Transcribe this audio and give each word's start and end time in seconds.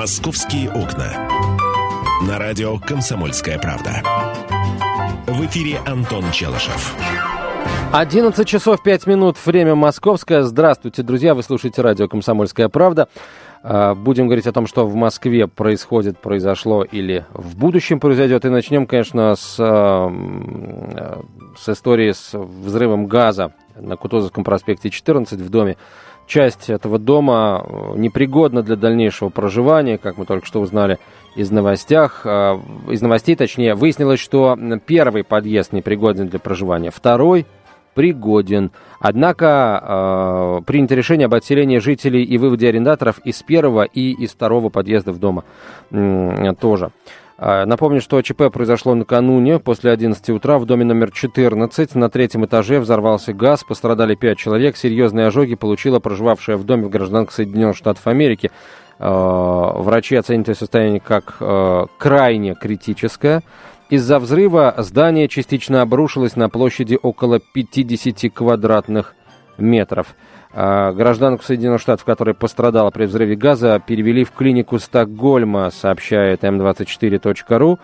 «Московские 0.00 0.70
окна». 0.70 1.28
На 2.26 2.38
радио 2.38 2.78
«Комсомольская 2.78 3.58
правда». 3.58 4.02
В 5.26 5.44
эфире 5.44 5.78
Антон 5.86 6.24
Челышев. 6.32 6.96
11 7.92 8.48
часов 8.48 8.82
5 8.82 9.06
минут, 9.06 9.36
время 9.44 9.74
московское. 9.74 10.42
Здравствуйте, 10.44 11.02
друзья, 11.02 11.34
вы 11.34 11.42
слушаете 11.42 11.82
радио 11.82 12.08
«Комсомольская 12.08 12.70
правда». 12.70 13.10
А, 13.62 13.94
будем 13.94 14.24
говорить 14.24 14.46
о 14.46 14.52
том, 14.52 14.66
что 14.66 14.86
в 14.86 14.94
Москве 14.94 15.46
происходит, 15.46 16.18
произошло 16.18 16.82
или 16.82 17.26
в 17.34 17.58
будущем 17.58 18.00
произойдет. 18.00 18.46
И 18.46 18.48
начнем, 18.48 18.86
конечно, 18.86 19.36
с, 19.36 19.56
а, 19.58 20.10
с 21.58 21.68
истории 21.68 22.12
с 22.12 22.30
взрывом 22.32 23.04
газа 23.04 23.52
на 23.76 23.96
Кутузовском 23.96 24.44
проспекте 24.44 24.88
14 24.88 25.38
в 25.40 25.50
доме. 25.50 25.76
Часть 26.30 26.70
этого 26.70 27.00
дома 27.00 27.60
э, 27.66 27.94
непригодна 27.96 28.62
для 28.62 28.76
дальнейшего 28.76 29.30
проживания, 29.30 29.98
как 29.98 30.16
мы 30.16 30.26
только 30.26 30.46
что 30.46 30.60
узнали 30.60 31.00
из 31.34 31.50
новостях, 31.50 32.22
а, 32.24 32.60
из 32.88 33.02
новостей, 33.02 33.34
точнее, 33.34 33.74
выяснилось, 33.74 34.20
что 34.20 34.56
первый 34.86 35.24
подъезд 35.24 35.72
непригоден 35.72 36.28
для 36.28 36.38
проживания, 36.38 36.92
второй 36.92 37.46
пригоден. 37.94 38.70
Однако 39.00 40.60
э, 40.60 40.64
принято 40.66 40.94
решение 40.94 41.26
об 41.26 41.34
отселении 41.34 41.78
жителей 41.78 42.22
и 42.22 42.38
выводе 42.38 42.68
арендаторов 42.68 43.18
из 43.24 43.42
первого 43.42 43.82
и 43.82 44.12
из 44.12 44.30
второго 44.30 44.68
подъездов 44.68 45.18
дома 45.18 45.42
э, 45.90 46.54
тоже. 46.60 46.92
Напомню, 47.40 48.02
что 48.02 48.20
ЧП 48.20 48.52
произошло 48.52 48.94
накануне, 48.94 49.58
после 49.58 49.92
11 49.92 50.28
утра, 50.28 50.58
в 50.58 50.66
доме 50.66 50.84
номер 50.84 51.10
14. 51.10 51.94
На 51.94 52.10
третьем 52.10 52.44
этаже 52.44 52.78
взорвался 52.80 53.32
газ, 53.32 53.64
пострадали 53.64 54.14
5 54.14 54.36
человек. 54.36 54.76
Серьезные 54.76 55.28
ожоги 55.28 55.54
получила 55.54 56.00
проживавшая 56.00 56.58
в 56.58 56.64
доме 56.64 56.90
гражданка 56.90 57.32
Соединенных 57.32 57.78
Штатов 57.78 58.06
Америки. 58.06 58.50
Врачи 58.98 60.16
оценили 60.16 60.52
состояние 60.52 61.00
как 61.00 61.38
крайне 61.96 62.54
критическое. 62.54 63.42
Из-за 63.88 64.18
взрыва 64.18 64.74
здание 64.76 65.26
частично 65.26 65.80
обрушилось 65.80 66.36
на 66.36 66.50
площади 66.50 66.98
около 67.02 67.40
50 67.40 68.30
квадратных 68.34 69.14
метров. 69.56 70.14
А, 70.52 70.92
гражданку 70.92 71.44
Соединенных 71.44 71.80
Штатов, 71.80 72.04
которая 72.04 72.34
пострадала 72.34 72.90
при 72.90 73.04
взрыве 73.06 73.36
газа, 73.36 73.80
перевели 73.84 74.24
в 74.24 74.32
клинику 74.32 74.78
Стокгольма, 74.78 75.70
сообщает 75.70 76.42
m24.ru. 76.42 77.78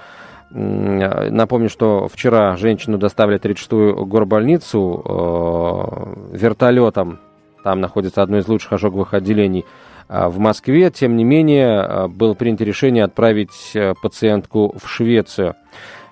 Напомню, 0.51 1.69
что 1.69 2.09
вчера 2.09 2.57
женщину 2.57 2.99
доставили 2.99 3.39
в 3.39 3.43
36-ю 3.43 4.07
горбольницу 4.07 5.03
э, 5.05 6.37
вертолетом. 6.37 7.19
Там 7.65 7.81
находится 7.81 8.23
одно 8.23 8.39
из 8.39 8.47
лучших 8.47 8.75
ожоговых 8.75 9.13
отделений 9.13 9.65
а, 10.09 10.29
в 10.29 10.39
Москве. 10.39 10.91
Тем 10.91 11.17
не 11.17 11.25
менее, 11.25 11.81
а, 11.81 12.09
было 12.09 12.35
принято 12.35 12.63
решение 12.63 13.03
отправить 13.03 13.73
э, 13.75 13.95
пациентку 14.01 14.77
в 14.79 14.89
Швецию. 14.89 15.57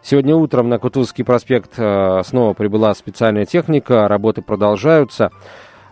Сегодня 0.03 0.35
утром 0.35 0.69
на 0.69 0.79
Кутузовский 0.79 1.25
проспект 1.25 1.75
э, 1.79 2.23
снова 2.27 2.55
прибыла 2.55 2.93
специальная 2.95 3.47
техника, 3.47 4.09
работы 4.09 4.43
продолжаются. 4.43 5.31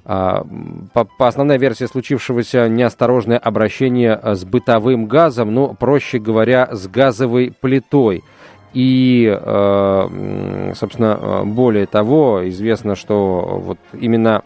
А, 0.04 0.44
по, 0.92 1.04
по 1.04 1.28
основной 1.28 1.58
версии 1.58 1.84
случившегося 1.84 2.68
неосторожное 2.68 3.38
обращение 3.38 4.18
с 4.22 4.44
бытовым 4.44 5.06
газом, 5.06 5.54
ну, 5.54 5.74
проще 5.74 6.18
говоря, 6.18 6.68
с 6.72 6.88
газовой 6.88 7.52
плитой. 7.60 8.24
И, 8.74 9.26
э, 9.30 10.72
собственно, 10.74 11.42
более 11.44 11.86
того, 11.86 12.48
известно, 12.48 12.96
что 12.96 13.60
вот 13.62 13.78
именно 13.92 14.42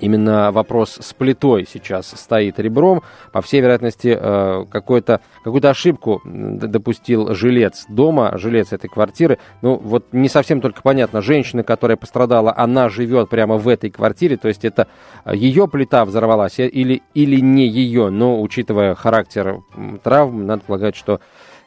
Именно 0.00 0.50
вопрос 0.50 0.98
с 1.00 1.12
плитой 1.12 1.66
сейчас 1.70 2.08
стоит 2.08 2.58
ребром. 2.58 3.02
По 3.32 3.42
всей 3.42 3.60
вероятности, 3.60 4.16
э, 4.18 4.64
какую-то 4.70 5.20
какую 5.44 5.68
ошибку 5.68 6.22
допустил 6.24 7.34
жилец 7.34 7.84
дома, 7.88 8.32
жилец 8.38 8.72
этой 8.72 8.88
квартиры. 8.88 9.38
Ну, 9.60 9.76
вот 9.76 10.06
не 10.12 10.28
совсем 10.28 10.60
только 10.60 10.80
понятно. 10.82 11.20
Женщина, 11.20 11.62
которая 11.62 11.96
пострадала, 11.96 12.54
она 12.56 12.88
живет 12.88 13.28
прямо 13.28 13.56
в 13.56 13.68
этой 13.68 13.90
квартире. 13.90 14.38
То 14.38 14.48
есть 14.48 14.64
это 14.64 14.88
ее 15.30 15.68
плита 15.68 16.04
взорвалась 16.04 16.58
или, 16.58 17.02
или 17.14 17.40
не 17.40 17.66
ее. 17.66 18.08
Но, 18.08 18.40
учитывая 18.40 18.94
характер 18.94 19.60
травм, 20.02 20.46
надо 20.46 20.62
полагать, 20.66 20.96
что 20.96 21.20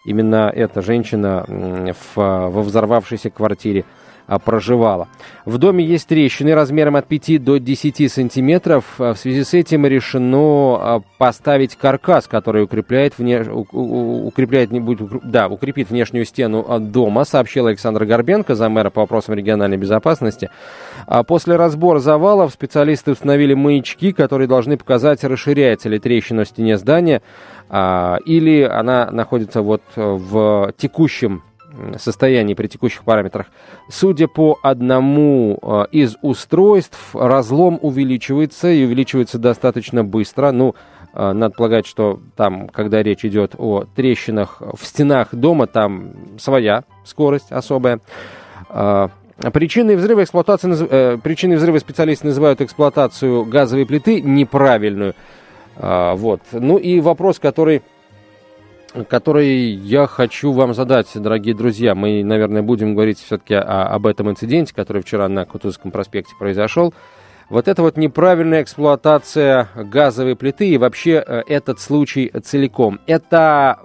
именно 0.06 0.52
эта 0.54 0.82
женщина 0.82 1.46
в, 1.48 2.16
во 2.16 2.62
взорвавшейся 2.62 3.30
квартире 3.30 3.86
проживала. 4.40 5.08
В 5.46 5.58
доме 5.58 5.84
есть 5.84 6.08
трещины 6.08 6.54
размером 6.54 6.96
от 6.96 7.08
5 7.08 7.44
до 7.44 7.58
10 7.58 8.12
сантиметров. 8.12 8.86
А, 9.00 9.14
в 9.14 9.20
связи 9.20 9.44
с 9.44 9.54
этим 9.54 9.86
решено 9.86 10.78
а, 10.80 11.02
поставить 11.18 11.76
каркас, 11.76 12.28
который 12.28 12.64
укрепляет, 12.64 13.18
вне, 13.18 13.42
укрепляет 13.42 14.72
не 14.72 14.80
будет, 14.80 15.10
да, 15.24 15.48
укрепит 15.48 15.90
внешнюю 15.90 16.26
стену 16.26 16.66
дома, 16.80 17.26
сообщил 17.26 17.68
Александр 17.68 18.06
Горбенко, 18.06 18.56
замэра 18.56 18.90
по 18.90 19.02
вопросам 19.02 19.36
региональной 19.36 19.78
безопасности. 19.78 20.50
После 21.28 21.56
разбора 21.56 22.00
завалов 22.00 22.54
специалисты 22.54 23.12
установили 23.12 23.54
маячки, 23.54 24.14
которые 24.14 24.48
должны 24.48 24.78
показать, 24.78 25.24
расширяется 25.24 25.90
ли 25.90 26.00
трещина 26.00 26.46
в 26.46 26.48
стене 26.48 26.78
здания, 26.78 27.22
или 27.70 28.62
она 28.62 29.10
находится 29.12 29.62
вот 29.62 29.82
в 29.96 30.74
текущем 30.78 31.44
состоянии 31.98 32.54
при 32.54 32.68
текущих 32.68 33.04
параметрах. 33.04 33.48
Судя 33.90 34.28
по 34.28 34.60
одному 34.62 35.60
э, 35.62 35.86
из 35.92 36.16
устройств, 36.22 36.98
разлом 37.14 37.80
увеличивается 37.82 38.70
и 38.70 38.86
увеличивается 38.86 39.38
достаточно 39.40 40.04
быстро. 40.04 40.52
Ну, 40.52 40.76
э, 41.14 41.32
надо 41.34 41.56
полагать, 41.56 41.88
что 41.88 42.20
там, 42.36 42.68
когда 42.70 43.02
речь 43.02 43.26
идет 43.26 43.56
о 43.58 43.86
трещинах 43.96 44.62
в 44.62 44.86
стенах 44.86 45.34
дома, 45.34 45.68
там 45.68 46.14
своя 46.38 46.84
скорость 47.06 47.52
особая. 47.52 48.00
Э, 48.70 49.10
причиной 49.52 49.96
взрыва, 49.96 50.24
эксплуатации, 50.24 50.88
э, 50.90 51.18
причиной 51.18 51.58
взрыва 51.58 51.80
специалисты 51.80 52.28
называют 52.28 52.62
эксплуатацию 52.62 53.46
газовой 53.46 53.86
плиты 53.86 54.22
неправильную. 54.22 55.16
Вот. 55.76 56.42
Ну 56.52 56.78
и 56.78 57.00
вопрос, 57.00 57.40
который 57.40 57.82
который 59.08 59.48
я 59.48 60.08
хочу 60.08 60.52
вам 60.52 60.74
задать, 60.74 61.08
дорогие 61.16 61.56
друзья. 61.56 61.96
Мы, 61.96 62.24
наверное, 62.24 62.62
будем 62.62 62.94
говорить 62.94 63.20
все-таки 63.20 63.56
об 63.56 64.06
этом 64.06 64.30
инциденте, 64.30 64.74
который 64.74 65.02
вчера 65.02 65.28
на 65.28 65.46
Кутузовском 65.46 65.92
проспекте 65.92 66.34
произошел. 66.38 66.94
Вот 67.50 67.68
это 67.68 67.82
вот 67.82 67.98
неправильная 67.98 68.64
эксплуатация 68.64 69.70
газовой 69.76 70.36
плиты 70.36 70.70
и 70.70 70.78
вообще 70.78 71.24
э, 71.26 71.44
этот 71.48 71.80
случай 71.80 72.32
целиком. 72.42 73.00
Это 73.06 73.80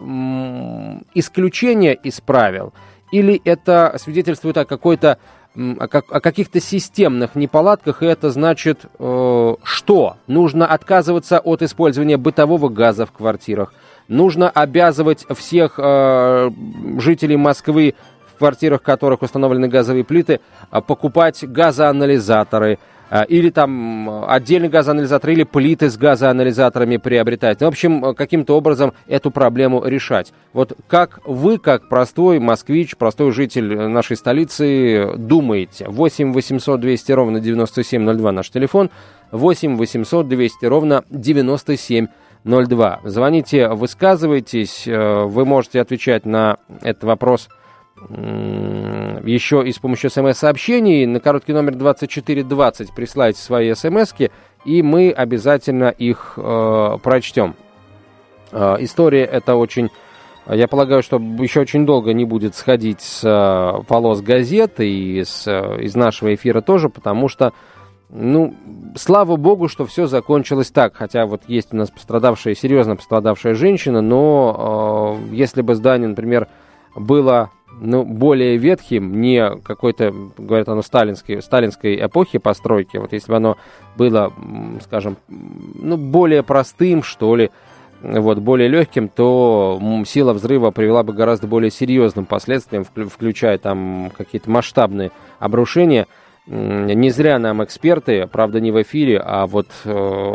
исключение 1.14 1.94
из 1.94 2.20
правил 2.20 2.72
или 3.10 3.40
это 3.44 3.94
свидетельствует 3.98 4.56
о 4.58 4.64
какой-то 4.64 5.18
о, 5.54 5.88
каких-то 5.88 6.60
системных 6.60 7.34
неполадках, 7.34 8.02
и 8.02 8.06
это 8.06 8.30
значит, 8.30 8.82
э, 8.98 9.54
что 9.62 10.16
нужно 10.26 10.66
отказываться 10.66 11.40
от 11.40 11.62
использования 11.62 12.16
бытового 12.16 12.68
газа 12.68 13.06
в 13.06 13.12
квартирах, 13.12 13.72
нужно 14.08 14.50
обязывать 14.50 15.24
всех 15.36 15.74
э, 15.78 16.50
жителей 16.98 17.36
Москвы, 17.36 17.94
в 18.34 18.38
квартирах 18.38 18.82
которых 18.82 19.22
установлены 19.22 19.68
газовые 19.68 20.04
плиты, 20.04 20.40
э, 20.72 20.80
покупать 20.80 21.44
газоанализаторы, 21.44 22.78
э, 23.10 23.26
или 23.26 23.50
там 23.50 24.24
отдельный 24.26 24.70
газоанализатор, 24.70 25.30
или 25.30 25.44
плиты 25.44 25.90
с 25.90 25.98
газоанализаторами 25.98 26.96
приобретать. 26.96 27.60
Ну, 27.60 27.66
в 27.66 27.68
общем, 27.68 28.14
каким-то 28.14 28.56
образом 28.56 28.94
эту 29.06 29.30
проблему 29.30 29.84
решать. 29.84 30.32
Вот 30.54 30.72
как 30.88 31.20
вы, 31.26 31.58
как 31.58 31.88
простой 31.88 32.38
москвич, 32.38 32.96
простой 32.96 33.32
житель 33.32 33.88
нашей 33.88 34.16
столицы, 34.16 35.12
думаете? 35.16 35.86
8 35.88 36.32
800 36.32 36.80
200 36.80 37.12
ровно 37.12 37.40
9702 37.40 38.32
наш 38.32 38.48
телефон, 38.50 38.90
8 39.32 39.76
800 39.76 40.28
200 40.28 40.64
ровно 40.64 41.04
9702. 41.10 42.14
02. 42.48 43.00
Звоните, 43.04 43.68
высказывайтесь. 43.68 44.88
Э, 44.88 45.24
вы 45.24 45.44
можете 45.44 45.80
отвечать 45.80 46.24
на 46.26 46.58
этот 46.82 47.04
вопрос 47.04 47.48
еще 48.10 49.66
и 49.66 49.72
с 49.72 49.78
помощью 49.78 50.08
смс-сообщений. 50.08 51.04
На 51.04 51.18
короткий 51.18 51.52
номер 51.52 51.74
2420 51.74 52.94
присылайте 52.94 53.40
свои 53.40 53.74
смс 53.74 54.14
и 54.64 54.82
мы 54.82 55.10
обязательно 55.10 55.88
их 55.88 56.34
э, 56.36 56.98
прочтем. 57.02 57.56
Э, 58.52 58.76
история 58.80 59.24
это 59.24 59.56
очень... 59.56 59.90
Я 60.46 60.66
полагаю, 60.66 61.02
что 61.02 61.18
еще 61.18 61.60
очень 61.60 61.84
долго 61.84 62.14
не 62.14 62.24
будет 62.24 62.54
сходить 62.54 63.02
с 63.02 63.22
э, 63.22 63.82
полос 63.86 64.22
газеты 64.22 64.88
и 64.88 65.22
с, 65.22 65.46
э, 65.46 65.82
из 65.82 65.94
нашего 65.94 66.34
эфира 66.34 66.62
тоже, 66.62 66.88
потому 66.88 67.28
что 67.28 67.52
ну, 68.10 68.54
слава 68.96 69.36
богу, 69.36 69.68
что 69.68 69.84
все 69.86 70.06
закончилось 70.06 70.70
так. 70.70 70.94
Хотя 70.96 71.26
вот 71.26 71.42
есть 71.46 71.72
у 71.72 71.76
нас 71.76 71.90
пострадавшая, 71.90 72.54
серьезно 72.54 72.96
пострадавшая 72.96 73.54
женщина, 73.54 74.00
но 74.00 75.18
э, 75.30 75.34
если 75.34 75.62
бы 75.62 75.74
здание, 75.74 76.08
например, 76.08 76.48
было 76.94 77.50
ну, 77.80 78.04
более 78.04 78.56
ветхим, 78.56 79.20
не 79.20 79.56
какой-то, 79.62 80.12
говорят, 80.36 80.68
оно 80.68 80.82
сталинской, 80.82 81.42
сталинской 81.42 82.04
эпохи 82.04 82.38
постройки, 82.38 82.96
вот 82.96 83.12
если 83.12 83.30
бы 83.30 83.36
оно 83.36 83.56
было, 83.96 84.32
скажем, 84.82 85.16
ну, 85.28 85.96
более 85.96 86.42
простым, 86.42 87.02
что 87.02 87.36
ли, 87.36 87.50
вот, 88.00 88.38
более 88.38 88.68
легким, 88.68 89.08
то 89.08 89.80
сила 90.06 90.32
взрыва 90.32 90.70
привела 90.70 91.02
бы 91.02 91.12
к 91.12 91.16
гораздо 91.16 91.46
более 91.46 91.70
серьезным 91.70 92.26
последствиям, 92.26 92.84
включая 92.84 93.58
там 93.58 94.12
какие-то 94.16 94.50
масштабные 94.50 95.10
обрушения. 95.38 96.06
Не 96.50 97.10
зря 97.10 97.38
нам 97.38 97.62
эксперты, 97.62 98.26
правда 98.26 98.58
не 98.58 98.72
в 98.72 98.80
эфире, 98.80 99.20
а 99.22 99.46
вот 99.46 99.66
э, 99.84 99.90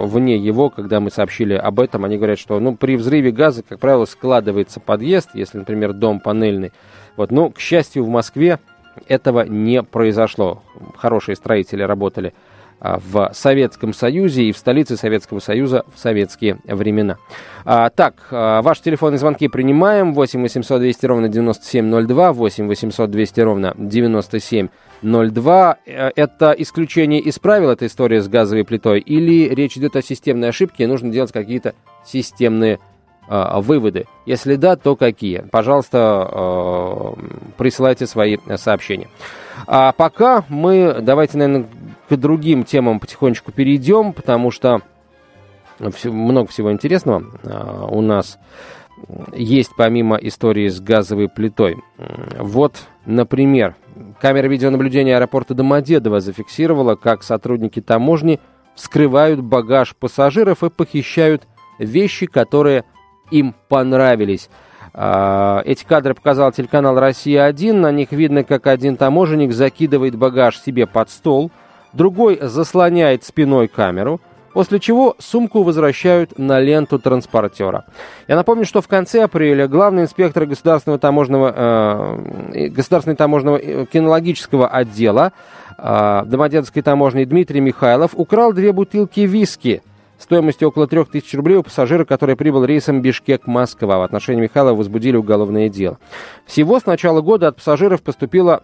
вне 0.05 0.37
его, 0.37 0.69
когда 0.69 0.99
мы 0.99 1.09
сообщили 1.09 1.55
об 1.55 1.79
этом, 1.79 2.05
они 2.05 2.17
говорят, 2.17 2.37
что 2.37 2.59
ну, 2.59 2.75
при 2.75 2.97
взрыве 2.97 3.31
газа, 3.31 3.63
как 3.67 3.79
правило, 3.79 4.05
складывается 4.05 4.79
подъезд, 4.79 5.31
если, 5.33 5.57
например, 5.57 5.93
дом 5.93 6.19
панельный. 6.19 6.71
Вот, 7.17 7.31
но, 7.31 7.49
к 7.49 7.59
счастью, 7.59 8.03
в 8.03 8.09
Москве 8.09 8.59
этого 9.07 9.41
не 9.41 9.81
произошло. 9.81 10.61
Хорошие 10.97 11.35
строители 11.35 11.81
работали 11.81 12.35
а, 12.79 12.99
в 12.99 13.31
Советском 13.33 13.91
Союзе 13.91 14.43
и 14.43 14.51
в 14.51 14.57
столице 14.59 14.97
Советского 14.97 15.39
Союза 15.39 15.83
в 15.95 15.99
советские 15.99 16.59
времена. 16.63 17.17
А, 17.65 17.89
так, 17.89 18.27
а, 18.29 18.61
ваши 18.61 18.83
телефонные 18.83 19.17
звонки 19.17 19.47
принимаем. 19.47 20.13
8 20.13 20.41
800 20.43 20.79
200 20.79 21.05
ровно 21.07 21.27
9702, 21.27 22.33
8 22.33 22.67
800 22.67 23.09
200 23.09 23.41
ровно 23.41 23.73
9702. 23.77 24.92
Э, 25.03 25.75
это 26.15 26.55
исключение 26.57 27.19
из 27.19 27.37
правил, 27.37 27.69
эта 27.69 27.85
история 27.85 28.21
с 28.21 28.27
газовой 28.27 28.63
плитой, 28.63 28.99
или 28.99 29.53
речь 29.53 29.77
идет 29.77 29.95
о 29.95 30.01
системной 30.01 30.49
ошибке 30.49 30.83
и 30.83 30.87
нужно 30.87 31.11
делать 31.11 31.31
какие-то 31.31 31.75
системные 32.05 32.79
а, 33.27 33.61
выводы? 33.61 34.05
Если 34.25 34.55
да, 34.55 34.75
то 34.75 34.95
какие? 34.95 35.45
Пожалуйста, 35.51 36.29
э, 36.31 37.13
присылайте 37.57 38.07
свои 38.07 38.37
сообщения. 38.55 39.09
А 39.67 39.91
пока 39.91 40.45
мы, 40.49 40.97
давайте, 41.01 41.37
наверное, 41.37 41.67
к 42.09 42.15
другим 42.15 42.63
темам 42.63 42.99
потихонечку 42.99 43.51
перейдем, 43.51 44.13
потому 44.13 44.51
что 44.51 44.81
много 46.03 46.47
всего 46.47 46.71
интересного 46.71 47.25
а, 47.43 47.87
у 47.87 48.01
нас 48.01 48.39
есть 49.33 49.71
помимо 49.75 50.15
истории 50.15 50.69
с 50.69 50.79
газовой 50.79 51.27
плитой. 51.27 51.77
Вот, 52.37 52.75
например, 53.05 53.75
камера 54.23 54.47
видеонаблюдения 54.47 55.17
аэропорта 55.17 55.53
Домодедово 55.53 56.21
зафиксировала, 56.21 56.95
как 56.95 57.23
сотрудники 57.23 57.81
таможни 57.81 58.39
вскрывают 58.73 59.41
багаж 59.41 59.97
пассажиров 59.97 60.63
и 60.63 60.69
похищают 60.69 61.43
вещи, 61.77 62.25
которые 62.25 62.85
им 63.31 63.53
понравились. 63.67 64.49
А, 64.93 65.61
эти 65.65 65.83
кадры 65.83 66.13
показал 66.13 66.53
телеканал 66.53 66.97
«Россия-1». 66.97 67.73
На 67.73 67.91
них 67.91 68.13
видно, 68.13 68.45
как 68.45 68.67
один 68.67 68.95
таможенник 68.95 69.51
закидывает 69.51 70.15
багаж 70.15 70.57
себе 70.57 70.87
под 70.87 71.09
стол, 71.09 71.51
другой 71.91 72.39
заслоняет 72.41 73.25
спиной 73.25 73.67
камеру, 73.67 74.21
после 74.53 74.79
чего 74.79 75.15
сумку 75.19 75.63
возвращают 75.63 76.37
на 76.37 76.59
ленту 76.59 76.99
транспортера. 76.99 77.85
Я 78.27 78.35
напомню, 78.35 78.65
что 78.65 78.81
в 78.81 78.87
конце 78.87 79.23
апреля 79.23 79.67
главный 79.67 80.03
инспектор 80.03 80.45
государственного 80.45 80.99
таможенного, 80.99 81.53
э, 82.53 82.67
государственного 82.69 83.17
таможенного 83.17 83.57
э, 83.57 83.85
кинологического 83.91 84.67
отдела 84.67 85.33
э, 85.77 86.23
Домодедовской 86.25 86.81
таможни 86.81 87.25
Дмитрий 87.25 87.61
Михайлов 87.61 88.11
украл 88.13 88.53
две 88.53 88.71
бутылки 88.71 89.21
виски– 89.21 89.81
стоимостью 90.23 90.69
около 90.69 90.87
3000 90.87 91.35
рублей 91.35 91.57
у 91.57 91.63
пассажира, 91.63 92.05
который 92.05 92.35
прибыл 92.35 92.65
рейсом 92.65 93.01
Бишкек-Москва. 93.01 93.99
В 93.99 94.01
отношении 94.01 94.41
Михайлова 94.41 94.75
возбудили 94.75 95.17
уголовное 95.17 95.69
дело. 95.69 95.99
Всего 96.45 96.79
с 96.79 96.85
начала 96.85 97.21
года 97.21 97.49
от 97.49 97.57
пассажиров 97.57 98.01
поступило 98.01 98.63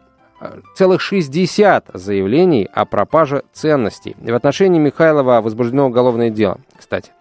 целых 0.75 1.01
60 1.01 1.91
заявлений 1.93 2.67
о 2.73 2.85
пропаже 2.85 3.43
ценностей. 3.53 4.15
В 4.19 4.33
отношении 4.33 4.79
Михайлова 4.79 5.41
возбуждено 5.41 5.87
уголовное 5.87 6.29
дело, 6.29 6.59
кстати. 6.77 7.11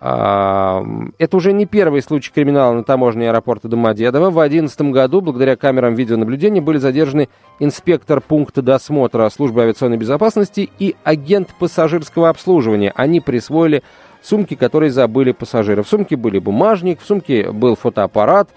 Это 0.00 1.28
уже 1.32 1.52
не 1.52 1.66
первый 1.66 2.00
случай 2.02 2.32
криминала 2.32 2.72
на 2.72 2.84
таможне 2.84 3.28
аэропорта 3.28 3.68
Домодедово. 3.68 4.30
В 4.30 4.34
2011 4.34 4.80
году, 4.92 5.20
благодаря 5.20 5.56
камерам 5.56 5.94
видеонаблюдения, 5.94 6.62
были 6.62 6.78
задержаны 6.78 7.28
инспектор 7.58 8.20
пункта 8.20 8.62
досмотра 8.62 9.28
службы 9.28 9.62
авиационной 9.62 9.98
безопасности 9.98 10.70
и 10.78 10.96
агент 11.04 11.50
пассажирского 11.58 12.30
обслуживания. 12.30 12.92
Они 12.96 13.20
присвоили 13.20 13.82
сумки, 14.22 14.54
которые 14.54 14.90
забыли 14.90 15.32
пассажиры. 15.32 15.82
В 15.82 15.88
сумке 15.88 16.16
были 16.16 16.38
бумажник, 16.38 17.00
в 17.00 17.06
сумке 17.06 17.52
был 17.52 17.76
фотоаппарат. 17.76 18.48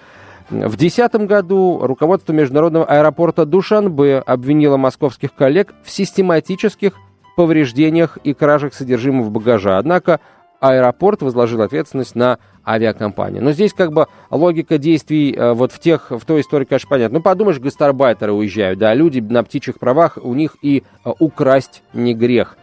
В 0.50 0.75
2010 0.78 1.16
году 1.28 1.80
руководство 1.81 2.34
международного 2.34 2.86
аэропорта 2.86 3.45
Душанбе 3.45 4.19
обвинило 4.19 4.78
московских 4.78 5.34
коллег 5.34 5.74
в 5.84 5.90
систематических 5.90 6.94
повреждениях 7.36 8.18
и 8.24 8.34
кражах 8.34 8.74
содержимого 8.74 9.30
багажа. 9.30 9.78
Однако 9.78 10.19
аэропорт 10.60 11.22
возложил 11.22 11.62
ответственность 11.62 12.16
на 12.16 12.40
авиакомпанию. 12.66 13.44
Но 13.44 13.51
здесь 13.51 13.74
как 13.74 13.92
бы 13.92 14.07
логика 14.31 14.78
действий 14.78 15.34
э, 15.34 15.54
вот 15.54 15.74
в 15.74 15.80
тех, 15.80 16.12
в 16.12 16.24
той 16.25 16.42
истории, 16.42 16.66
конечно, 16.66 16.88
понятна. 16.90 17.18
Ну, 17.18 17.24
подумаешь, 17.24 17.60
гастарбайтеры 17.60 18.31
уезжают, 18.31 18.80
да, 18.80 18.94
люди 18.94 19.19
на 19.19 19.44
птичьих 19.44 19.78
правах, 19.78 20.18
у 20.22 20.34
них 20.34 20.56
и 20.62 20.84
э, 21.04 21.12
украсть 21.19 21.84
не 21.92 22.13
грех. 22.13 22.57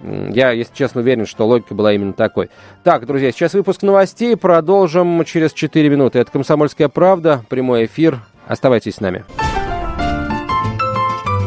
Я, 0.00 0.50
если 0.50 0.74
честно, 0.74 1.00
уверен, 1.00 1.26
что 1.26 1.46
логика 1.46 1.74
была 1.74 1.92
именно 1.92 2.12
такой. 2.12 2.50
Так, 2.82 3.06
друзья, 3.06 3.32
сейчас 3.32 3.54
выпуск 3.54 3.82
новостей. 3.82 4.36
Продолжим 4.36 5.24
через 5.24 5.52
4 5.52 5.88
минуты. 5.88 6.18
Это 6.18 6.30
«Комсомольская 6.30 6.88
правда», 6.88 7.42
прямой 7.48 7.86
эфир. 7.86 8.20
Оставайтесь 8.46 8.96
с 8.96 9.00
нами. 9.00 9.24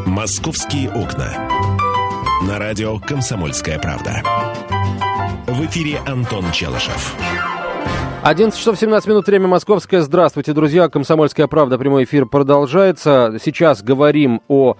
«Московские 0.05 0.89
окна». 0.89 1.49
На 2.47 2.57
радио 2.57 2.97
«Комсомольская 2.99 3.77
правда». 3.79 4.23
В 5.47 5.65
эфире 5.65 5.99
Антон 6.05 6.51
Челышев. 6.51 7.15
11 8.23 8.59
часов 8.59 8.77
17 8.77 9.07
минут, 9.07 9.27
время 9.27 9.47
московское. 9.47 10.01
Здравствуйте, 10.01 10.53
друзья. 10.53 10.89
Комсомольская 10.89 11.47
правда, 11.47 11.77
прямой 11.77 12.03
эфир 12.03 12.25
продолжается. 12.25 13.37
Сейчас 13.41 13.81
говорим 13.83 14.41
о 14.47 14.75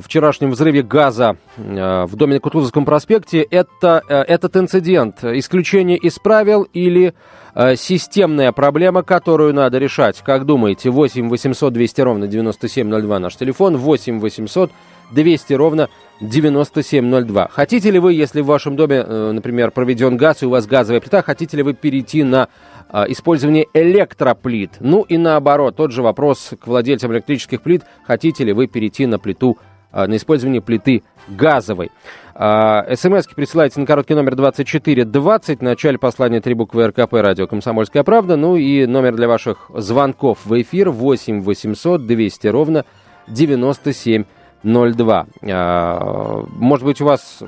вчерашнем 0.00 0.50
взрыве 0.52 0.82
газа 0.82 1.36
э, 1.56 2.04
в 2.04 2.14
доме 2.16 2.34
на 2.34 2.40
Кутузовском 2.40 2.84
проспекте. 2.84 3.40
Это, 3.42 4.02
э, 4.08 4.22
этот 4.22 4.56
инцидент 4.56 5.24
исключение 5.24 5.96
из 5.96 6.18
правил 6.18 6.62
или 6.62 7.14
э, 7.54 7.76
системная 7.76 8.52
проблема, 8.52 9.02
которую 9.02 9.54
надо 9.54 9.78
решать? 9.78 10.22
Как 10.22 10.46
думаете? 10.46 10.90
8 10.90 11.28
800 11.28 11.72
200 11.72 12.00
ровно 12.02 12.26
9702 12.28 13.18
наш 13.18 13.36
телефон. 13.36 13.76
8 13.76 14.20
800 14.20 14.70
200 15.10 15.52
ровно 15.54 15.88
9702. 16.20 17.48
Хотите 17.52 17.90
ли 17.90 17.98
вы, 17.98 18.14
если 18.14 18.40
в 18.40 18.46
вашем 18.46 18.76
доме, 18.76 19.04
э, 19.06 19.32
например, 19.32 19.70
проведен 19.70 20.16
газ 20.16 20.42
и 20.42 20.46
у 20.46 20.50
вас 20.50 20.66
газовая 20.66 21.00
плита, 21.00 21.22
хотите 21.22 21.56
ли 21.56 21.62
вы 21.62 21.74
перейти 21.74 22.22
на 22.22 22.44
э, 22.44 22.75
использование 23.08 23.66
электроплит? 23.74 24.72
Ну 24.80 25.02
и 25.02 25.16
наоборот, 25.18 25.76
тот 25.76 25.92
же 25.92 26.02
вопрос 26.02 26.52
к 26.60 26.66
владельцам 26.66 27.12
электрических 27.12 27.62
плит. 27.62 27.82
Хотите 28.04 28.44
ли 28.44 28.52
вы 28.52 28.66
перейти 28.66 29.06
на 29.06 29.18
плиту, 29.18 29.58
э, 29.92 30.06
на 30.06 30.16
использование 30.16 30.60
плиты 30.60 31.02
газовой? 31.28 31.90
СМСки 32.34 33.34
присылайте 33.34 33.80
на 33.80 33.86
короткий 33.86 34.12
номер 34.12 34.36
2420, 34.36 35.60
в 35.60 35.62
начале 35.62 35.96
послания 35.96 36.42
три 36.42 36.52
буквы 36.52 36.86
РКП, 36.88 37.14
радио 37.14 37.46
«Комсомольская 37.46 38.02
правда», 38.02 38.36
ну 38.36 38.56
и 38.56 38.84
номер 38.84 39.16
для 39.16 39.26
ваших 39.26 39.70
звонков 39.74 40.40
в 40.44 40.60
эфир 40.60 40.90
8 40.90 41.40
800 41.40 42.06
200 42.06 42.46
ровно 42.48 42.84
97 43.28 44.24
02. 44.62 45.26
А, 45.50 46.44
может 46.50 46.84
быть, 46.84 47.00
у 47.00 47.04
вас, 47.04 47.42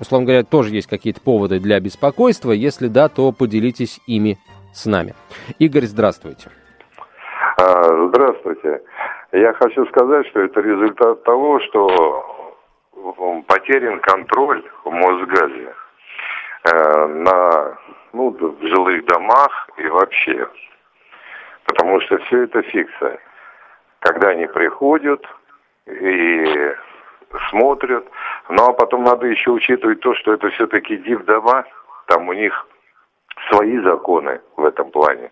условно 0.00 0.26
говоря, 0.26 0.44
тоже 0.44 0.74
есть 0.74 0.86
какие-то 0.86 1.20
поводы 1.20 1.58
для 1.58 1.80
беспокойства. 1.80 2.52
Если 2.52 2.88
да, 2.88 3.08
то 3.08 3.32
поделитесь 3.32 4.00
ими 4.06 4.38
с 4.74 4.86
нами. 4.86 5.14
Игорь, 5.58 5.84
здравствуйте. 5.84 6.50
А, 7.56 8.08
здравствуйте. 8.08 8.82
Я 9.32 9.52
хочу 9.54 9.86
сказать, 9.86 10.26
что 10.28 10.40
это 10.40 10.60
результат 10.60 11.22
того, 11.24 11.60
что 11.60 12.46
потерян 13.46 14.00
контроль 14.00 14.62
в 14.84 14.90
Мосгазе 14.90 15.74
э, 16.64 17.06
на 17.06 17.78
ну, 18.12 18.30
в 18.30 18.66
жилых 18.66 19.04
домах 19.06 19.68
и 19.76 19.86
вообще. 19.86 20.48
Потому 21.64 22.00
что 22.02 22.18
все 22.18 22.42
это 22.42 22.62
фикция. 22.62 23.18
Когда 24.00 24.28
они 24.28 24.46
приходят, 24.46 25.24
и 25.86 26.74
смотрят. 27.50 28.06
Ну 28.48 28.64
а 28.64 28.72
потом 28.72 29.04
надо 29.04 29.26
еще 29.26 29.50
учитывать 29.50 30.00
то, 30.00 30.14
что 30.14 30.32
это 30.32 30.50
все-таки 30.50 30.96
див-дома, 30.96 31.64
там 32.06 32.28
у 32.28 32.32
них 32.32 32.66
свои 33.50 33.78
законы 33.80 34.40
в 34.56 34.64
этом 34.64 34.90
плане. 34.90 35.30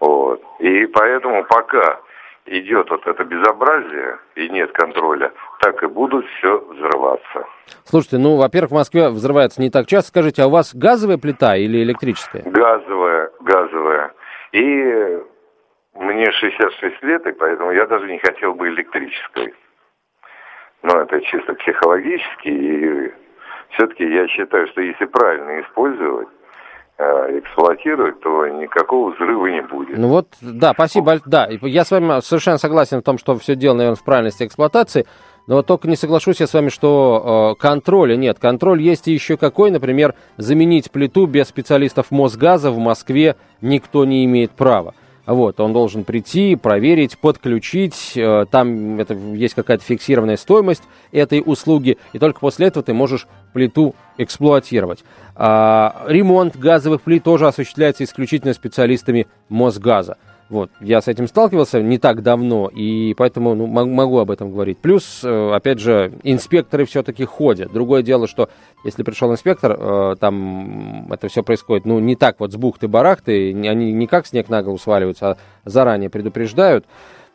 Вот. 0.00 0.42
И 0.58 0.86
поэтому 0.86 1.44
пока 1.44 2.00
идет 2.46 2.90
вот 2.90 3.06
это 3.06 3.24
безобразие 3.24 4.18
и 4.34 4.48
нет 4.48 4.72
контроля, 4.72 5.32
так 5.60 5.82
и 5.82 5.86
будут 5.86 6.26
все 6.38 6.58
взрываться. 6.58 7.46
Слушайте, 7.84 8.18
ну, 8.18 8.36
во-первых, 8.36 8.70
в 8.70 8.74
Москве 8.74 9.08
взрывается 9.08 9.60
не 9.60 9.70
так 9.70 9.86
часто. 9.86 10.08
Скажите, 10.08 10.42
а 10.42 10.46
у 10.46 10.50
вас 10.50 10.74
газовая 10.74 11.18
плита 11.18 11.56
или 11.56 11.82
электрическая? 11.82 12.42
Газовая, 12.44 13.30
газовая. 13.40 14.12
И 14.52 15.18
мне 15.94 16.30
66 16.30 17.02
лет, 17.02 17.26
и 17.26 17.32
поэтому 17.32 17.72
я 17.72 17.86
даже 17.86 18.06
не 18.06 18.18
хотел 18.18 18.54
бы 18.54 18.68
электрической. 18.68 19.54
Но 20.82 21.00
это 21.00 21.20
чисто 21.22 21.54
психологически. 21.54 22.48
И 22.48 23.12
все-таки 23.70 24.04
я 24.04 24.26
считаю, 24.28 24.68
что 24.68 24.80
если 24.80 25.04
правильно 25.06 25.60
использовать, 25.60 26.28
эксплуатировать, 26.98 28.20
то 28.20 28.48
никакого 28.48 29.12
взрыва 29.12 29.46
не 29.46 29.62
будет. 29.62 29.96
Ну 29.96 30.08
вот, 30.08 30.28
да, 30.40 30.72
спасибо. 30.72 31.20
Да, 31.26 31.48
я 31.48 31.84
с 31.84 31.90
вами 31.90 32.20
совершенно 32.20 32.58
согласен 32.58 33.00
в 33.00 33.04
том, 33.04 33.18
что 33.18 33.36
все 33.38 33.54
дело, 33.54 33.74
наверное, 33.74 33.96
в 33.96 34.04
правильности 34.04 34.44
эксплуатации. 34.44 35.06
Но 35.46 35.62
только 35.62 35.88
не 35.88 35.96
соглашусь 35.96 36.40
я 36.40 36.46
с 36.46 36.52
вами, 36.52 36.68
что 36.68 37.54
э, 37.56 37.62
контроля 37.62 38.16
нет. 38.16 38.38
Контроль 38.38 38.82
есть 38.82 39.08
и 39.08 39.12
еще 39.12 39.38
какой, 39.38 39.70
например, 39.70 40.14
заменить 40.36 40.90
плиту 40.90 41.26
без 41.26 41.48
специалистов 41.48 42.10
Мосгаза 42.10 42.70
в 42.70 42.78
Москве 42.78 43.36
никто 43.62 44.04
не 44.04 44.26
имеет 44.26 44.50
права. 44.50 44.94
Вот, 45.28 45.60
он 45.60 45.74
должен 45.74 46.04
прийти, 46.04 46.56
проверить, 46.56 47.18
подключить, 47.18 48.12
э, 48.16 48.46
там 48.50 48.98
это, 48.98 49.12
есть 49.12 49.52
какая-то 49.52 49.84
фиксированная 49.84 50.38
стоимость 50.38 50.84
этой 51.12 51.42
услуги, 51.44 51.98
и 52.14 52.18
только 52.18 52.40
после 52.40 52.68
этого 52.68 52.82
ты 52.82 52.94
можешь 52.94 53.28
плиту 53.52 53.94
эксплуатировать. 54.16 55.04
А, 55.34 56.06
ремонт 56.06 56.56
газовых 56.56 57.02
плит 57.02 57.24
тоже 57.24 57.46
осуществляется 57.46 58.04
исключительно 58.04 58.54
специалистами 58.54 59.26
Мосгаза. 59.50 60.16
Вот, 60.48 60.70
я 60.80 61.02
с 61.02 61.08
этим 61.08 61.28
сталкивался 61.28 61.82
не 61.82 61.98
так 61.98 62.22
давно, 62.22 62.68
и 62.68 63.12
поэтому 63.18 63.54
ну, 63.54 63.66
могу 63.66 64.18
об 64.18 64.30
этом 64.30 64.50
говорить. 64.50 64.78
Плюс, 64.78 65.20
э, 65.22 65.52
опять 65.52 65.78
же, 65.78 66.12
инспекторы 66.22 66.86
все-таки 66.86 67.26
ходят. 67.26 67.70
Другое 67.70 68.02
дело, 68.02 68.26
что 68.26 68.48
если 68.82 69.02
пришел 69.02 69.30
инспектор, 69.30 69.76
э, 69.78 70.16
там 70.18 71.12
это 71.12 71.28
все 71.28 71.42
происходит, 71.42 71.84
ну, 71.84 71.98
не 71.98 72.16
так 72.16 72.40
вот 72.40 72.52
с 72.52 72.56
бухты-барахты, 72.56 73.50
они 73.68 73.92
не 73.92 74.06
как 74.06 74.26
снег 74.26 74.48
на 74.48 74.62
голову 74.62 74.78
сваливаются, 74.78 75.32
а 75.32 75.36
заранее 75.66 76.08
предупреждают. 76.08 76.86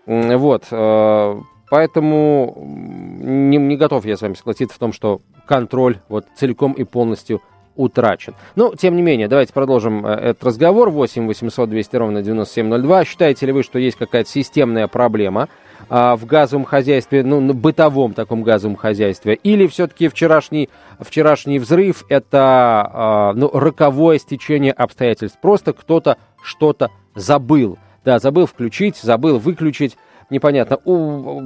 Вот, 0.08 0.64
э, 0.72 1.42
поэтому 1.70 2.58
не, 2.66 3.58
не 3.58 3.78
готов 3.78 4.06
я 4.06 4.18
с 4.18 4.22
вами 4.22 4.34
согласиться 4.34 4.76
в 4.76 4.80
том, 4.80 4.92
что 4.92 5.22
контроль 5.46 6.00
вот 6.10 6.26
целиком 6.36 6.74
и 6.74 6.84
полностью 6.84 7.42
утрачен. 7.76 8.36
Но, 8.56 8.74
тем 8.76 8.96
не 8.96 9.02
менее, 9.02 9.28
давайте 9.28 9.54
продолжим 9.54 10.06
э, 10.06 10.12
этот 10.12 10.44
разговор. 10.44 10.90
8 10.90 11.28
800 11.28 11.70
200 11.70 11.96
ровно 11.96 12.22
9702. 12.22 13.06
Считаете 13.06 13.46
ли 13.46 13.52
вы, 13.52 13.64
что 13.64 13.80
есть 13.80 13.98
какая-то 13.98 14.30
системная 14.30 14.88
проблема 14.88 15.50
а, 15.90 16.16
в 16.16 16.26
газовом 16.26 16.66
хозяйстве, 16.66 17.24
ну, 17.24 17.54
бытовом 17.54 18.14
таком 18.14 18.44
газовом 18.44 18.76
хозяйстве? 18.76 19.36
Или 19.36 19.68
все-таки 19.68 20.08
вчерашний, 20.08 20.70
вчерашний 21.00 21.60
взрыв– 21.60 22.04
это 22.10 22.90
а, 22.94 23.34
ну, 23.36 23.50
роковое 23.52 24.20
стечение 24.20 24.72
обстоятельств? 24.72 25.40
Просто 25.42 25.74
кто-то 25.74 26.18
что-то 26.44 26.92
забыл. 27.16 27.78
Да, 28.06 28.20
забыл 28.20 28.46
включить, 28.46 28.98
забыл 28.98 29.40
выключить 29.40 29.98
непонятно. 30.30 30.78
У, 30.86 31.42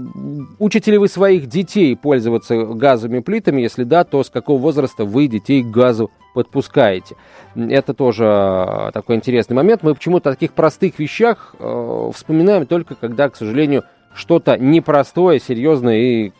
учите 0.59 0.91
ли 0.91 0.97
вы 0.97 1.07
своих 1.07 1.47
детей 1.47 1.95
пользоваться 1.95 2.55
газовыми 2.57 3.19
плитами? 3.19 3.61
Если 3.61 3.83
да, 3.83 4.03
то 4.03 4.23
с 4.23 4.29
какого 4.29 4.59
возраста 4.59 5.05
вы 5.05 5.27
детей 5.27 5.63
к 5.63 5.67
газу 5.67 6.11
подпускаете? 6.33 7.15
Это 7.55 7.93
тоже 7.93 8.25
а, 8.25 8.91
такой 8.91 9.15
интересный 9.15 9.55
момент. 9.55 9.83
Мы 9.83 9.95
почему-то 9.95 10.29
о 10.29 10.33
таких 10.33 10.53
простых 10.53 10.99
вещах 10.99 11.55
э, 11.59 12.11
вспоминаем 12.13 12.65
только 12.65 12.95
когда, 12.95 13.29
к 13.29 13.35
сожалению, 13.35 13.83
что-то 14.13 14.57
непростое, 14.57 15.39
серьезное 15.39 15.97
и 15.97 16.31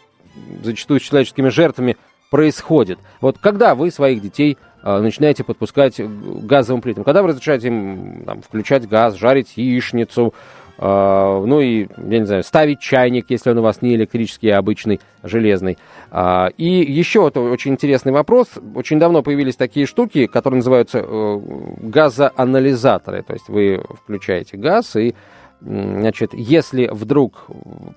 зачастую 0.64 1.00
с 1.00 1.04
человеческими 1.04 1.50
жертвами 1.50 1.98
происходит. 2.30 3.00
Вот 3.22 3.38
когда 3.38 3.76
вы 3.76 3.92
своих 3.92 4.22
детей 4.22 4.58
э, 4.84 5.00
начинаете 5.00 5.44
подпускать 5.44 6.00
газовым 6.00 6.82
плитам, 6.82 7.04
когда 7.04 7.22
вы 7.22 7.30
разрешаете 7.30 7.68
им 7.68 8.24
там, 8.26 8.42
включать 8.42 8.88
газ, 8.88 9.16
жарить 9.16 9.54
яичницу, 9.56 10.34
а, 10.34 10.57
ну 10.80 11.60
и, 11.60 11.88
я 11.98 12.20
не 12.20 12.26
знаю, 12.26 12.44
ставить 12.44 12.80
чайник, 12.80 13.26
если 13.30 13.50
он 13.50 13.58
у 13.58 13.62
вас 13.62 13.82
не 13.82 13.96
электрический, 13.96 14.50
а 14.50 14.60
обычный, 14.60 15.00
железный. 15.24 15.78
А, 16.12 16.50
и 16.58 16.66
еще 16.66 17.28
это 17.28 17.42
очень 17.42 17.72
интересный 17.72 18.12
вопрос. 18.12 18.48
Очень 18.76 19.00
давно 19.00 19.24
появились 19.24 19.56
такие 19.56 19.86
штуки, 19.86 20.28
которые 20.28 20.58
называются 20.58 21.00
э, 21.00 21.40
газоанализаторы. 21.82 23.24
То 23.24 23.34
есть 23.34 23.50
вы 23.50 23.84
включаете 24.04 24.58
газ 24.58 24.96
и 24.96 25.16
Значит, 25.60 26.36
если 26.36 26.88
вдруг 26.92 27.48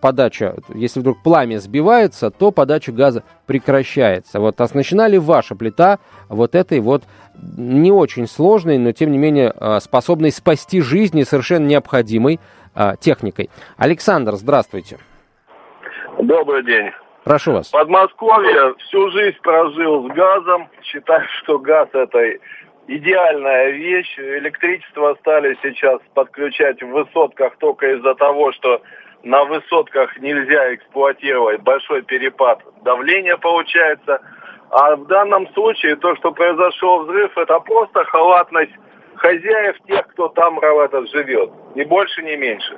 подача, 0.00 0.56
если 0.74 1.00
вдруг 1.00 1.22
пламя 1.22 1.58
сбивается, 1.58 2.30
то 2.30 2.52
подача 2.52 2.90
газа 2.90 3.22
прекращается. 3.44 4.40
Вот 4.40 4.62
оснащена 4.62 5.06
ли 5.08 5.18
ваша 5.18 5.54
плита 5.54 5.98
вот 6.30 6.54
этой 6.54 6.80
вот 6.80 7.04
не 7.36 7.92
очень 7.92 8.26
сложной, 8.26 8.78
но 8.78 8.92
тем 8.92 9.12
не 9.12 9.18
менее 9.18 9.52
а, 9.54 9.80
способной 9.80 10.32
спасти 10.32 10.80
жизни, 10.80 11.22
совершенно 11.22 11.66
необходимой 11.66 12.36
э, 12.36 12.38
техникой. 13.00 13.50
Александр, 13.76 14.32
здравствуйте. 14.32 14.98
Добрый 16.18 16.64
день. 16.64 16.90
Прошу 17.24 17.52
вас. 17.52 17.68
В 17.68 17.72
Подмосковье 17.72 18.74
всю 18.78 19.10
жизнь 19.10 19.38
прожил 19.42 20.08
с 20.08 20.12
газом. 20.12 20.68
Считаю, 20.82 21.26
что 21.42 21.58
газ 21.58 21.88
это 21.92 22.18
идеальная 22.86 23.70
вещь. 23.70 24.18
Электричество 24.18 25.16
стали 25.20 25.56
сейчас 25.62 26.00
подключать 26.14 26.82
в 26.82 26.88
высотках 26.88 27.56
только 27.58 27.92
из-за 27.94 28.14
того, 28.14 28.52
что 28.52 28.82
на 29.22 29.44
высотках 29.44 30.18
нельзя 30.18 30.74
эксплуатировать 30.74 31.60
большой 31.60 32.02
перепад 32.02 32.62
давления 32.82 33.36
получается. 33.36 34.20
А 34.70 34.96
в 34.96 35.06
данном 35.06 35.46
случае 35.52 35.96
то, 35.96 36.16
что 36.16 36.32
произошел 36.32 37.04
взрыв, 37.04 37.36
это 37.36 37.58
просто 37.60 38.04
халатность 38.04 38.72
хозяев 39.20 39.76
тех, 39.86 40.06
кто 40.08 40.28
там 40.28 40.58
этот, 40.58 41.10
живет. 41.10 41.50
Ни 41.74 41.84
больше, 41.84 42.22
ни 42.22 42.36
меньше. 42.36 42.76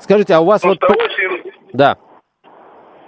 Скажите, 0.00 0.34
а 0.34 0.40
у 0.40 0.44
вас 0.44 0.62
Потому 0.62 0.78
вот... 0.80 0.98
Очень... 0.98 1.52
Да. 1.72 1.96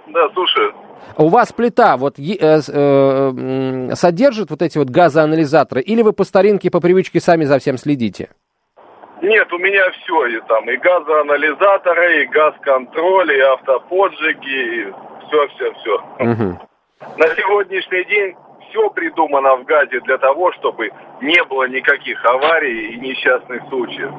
Да, 0.07 0.29
слушаю. 0.33 0.73
А 1.17 1.23
у 1.23 1.27
вас 1.27 1.51
плита 1.51 1.97
вот 1.97 2.17
э, 2.17 2.35
э, 2.39 3.95
содержит 3.95 4.49
вот 4.49 4.61
эти 4.61 4.77
вот 4.77 4.89
газоанализаторы, 4.89 5.81
или 5.81 6.01
вы 6.01 6.13
по 6.13 6.23
старинке, 6.23 6.71
по 6.71 6.79
привычке 6.79 7.19
сами 7.19 7.43
за 7.43 7.59
всем 7.59 7.77
следите? 7.77 8.29
Нет, 9.21 9.51
у 9.51 9.57
меня 9.57 9.91
все, 9.91 10.25
и 10.27 10.41
там 10.47 10.69
и 10.69 10.77
газоанализаторы, 10.77 12.23
и 12.23 12.25
газ-контроль, 12.27 13.33
и 13.33 13.39
автоподжиги, 13.39 14.87
и 14.87 14.93
все-все-все. 15.27 15.95
Угу. 16.19 16.59
На 17.17 17.27
сегодняшний 17.35 18.05
день 18.05 18.35
все 18.75 18.89
придумано 18.89 19.55
в 19.57 19.65
ГАЗе 19.65 20.01
для 20.01 20.17
того, 20.17 20.51
чтобы 20.53 20.89
не 21.21 21.43
было 21.45 21.67
никаких 21.67 22.23
аварий 22.25 22.93
и 22.93 22.99
несчастных 22.99 23.63
случаев. 23.69 24.11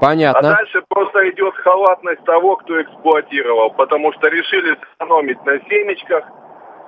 Понятно. 0.00 0.50
А 0.50 0.54
дальше 0.56 0.82
просто 0.88 1.28
идет 1.30 1.54
халатность 1.56 2.22
того, 2.24 2.56
кто 2.56 2.80
эксплуатировал, 2.80 3.70
потому 3.70 4.12
что 4.12 4.28
решили 4.28 4.76
сэкономить 4.92 5.44
на 5.44 5.58
семечках 5.68 6.24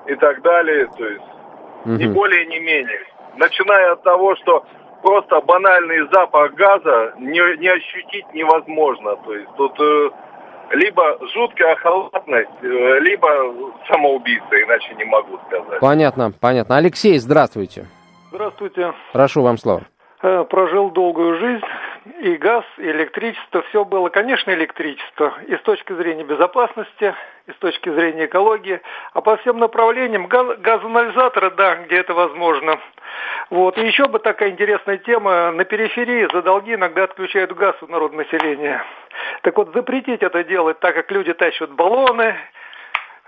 и 0.07 0.15
так 0.15 0.43
далее, 0.43 0.89
то 0.97 1.05
есть 1.05 1.25
угу. 1.85 1.93
ни 1.95 2.07
более, 2.07 2.47
ни 2.47 2.59
менее. 2.61 3.01
Начиная 3.37 3.93
от 3.93 4.03
того, 4.05 4.37
что 4.37 4.65
просто 5.03 5.41
банальный 5.41 6.07
запах 6.13 6.55
газа 6.55 7.15
не, 7.19 7.59
не 7.59 7.69
ощутить 7.69 8.33
невозможно, 8.33 9.17
то 9.17 9.35
есть 9.35 9.49
тут 9.57 9.81
э, 9.81 10.11
либо 10.71 11.19
жуткая 11.33 11.77
халатность, 11.77 12.49
э, 12.63 12.99
либо 13.01 13.29
самоубийство, 13.89 14.55
иначе 14.55 14.95
не 14.95 15.05
могу 15.05 15.39
сказать. 15.47 15.81
Понятно, 15.81 16.33
понятно. 16.41 16.77
Алексей, 16.77 17.19
здравствуйте. 17.19 17.87
Здравствуйте. 18.31 18.95
Прошу 19.13 19.43
вам 19.43 19.59
слово. 19.59 19.83
Э, 20.23 20.45
прожил 20.45 20.91
долгую 20.91 21.39
жизнь, 21.39 21.65
и 22.21 22.37
газ, 22.37 22.65
и 22.79 22.83
электричество, 22.83 23.63
все 23.71 23.85
было, 23.85 24.09
конечно, 24.09 24.51
электричество, 24.51 25.35
и 25.47 25.57
с 25.57 25.61
точки 25.63 25.93
зрения 25.93 26.25
безопасности, 26.25 27.15
и 27.47 27.53
с 27.53 27.57
точки 27.57 27.89
зрения 27.91 28.27
экологии, 28.27 28.81
а 29.13 29.21
по 29.21 29.37
всем 29.39 29.59
направлениям 29.59 30.27
газ, 30.27 30.59
газоанализаторы, 30.59 31.51
да, 31.53 31.77
где 31.77 31.97
это 31.97 32.15
возможно. 32.15 32.79
Вот. 33.51 33.77
И 33.79 33.87
еще 33.87 34.07
бы 34.07 34.21
такая 34.21 34.51
интересная 34.51 34.99
тема, 34.99 35.51
на 35.51 35.65
периферии 35.65 36.29
за 36.33 36.43
долги 36.43 36.75
иногда 36.75 37.05
отключают 37.05 37.53
газ 37.55 37.75
у 37.83 37.89
народного 37.89 38.23
населения. 38.23 38.83
Так 39.43 39.57
вот, 39.59 39.73
запретить 39.75 40.23
это 40.23 40.45
делать, 40.45 40.79
так 40.79 40.95
как 40.95 41.11
люди 41.11 41.35
тащат 41.35 41.73
баллоны, 41.73 42.37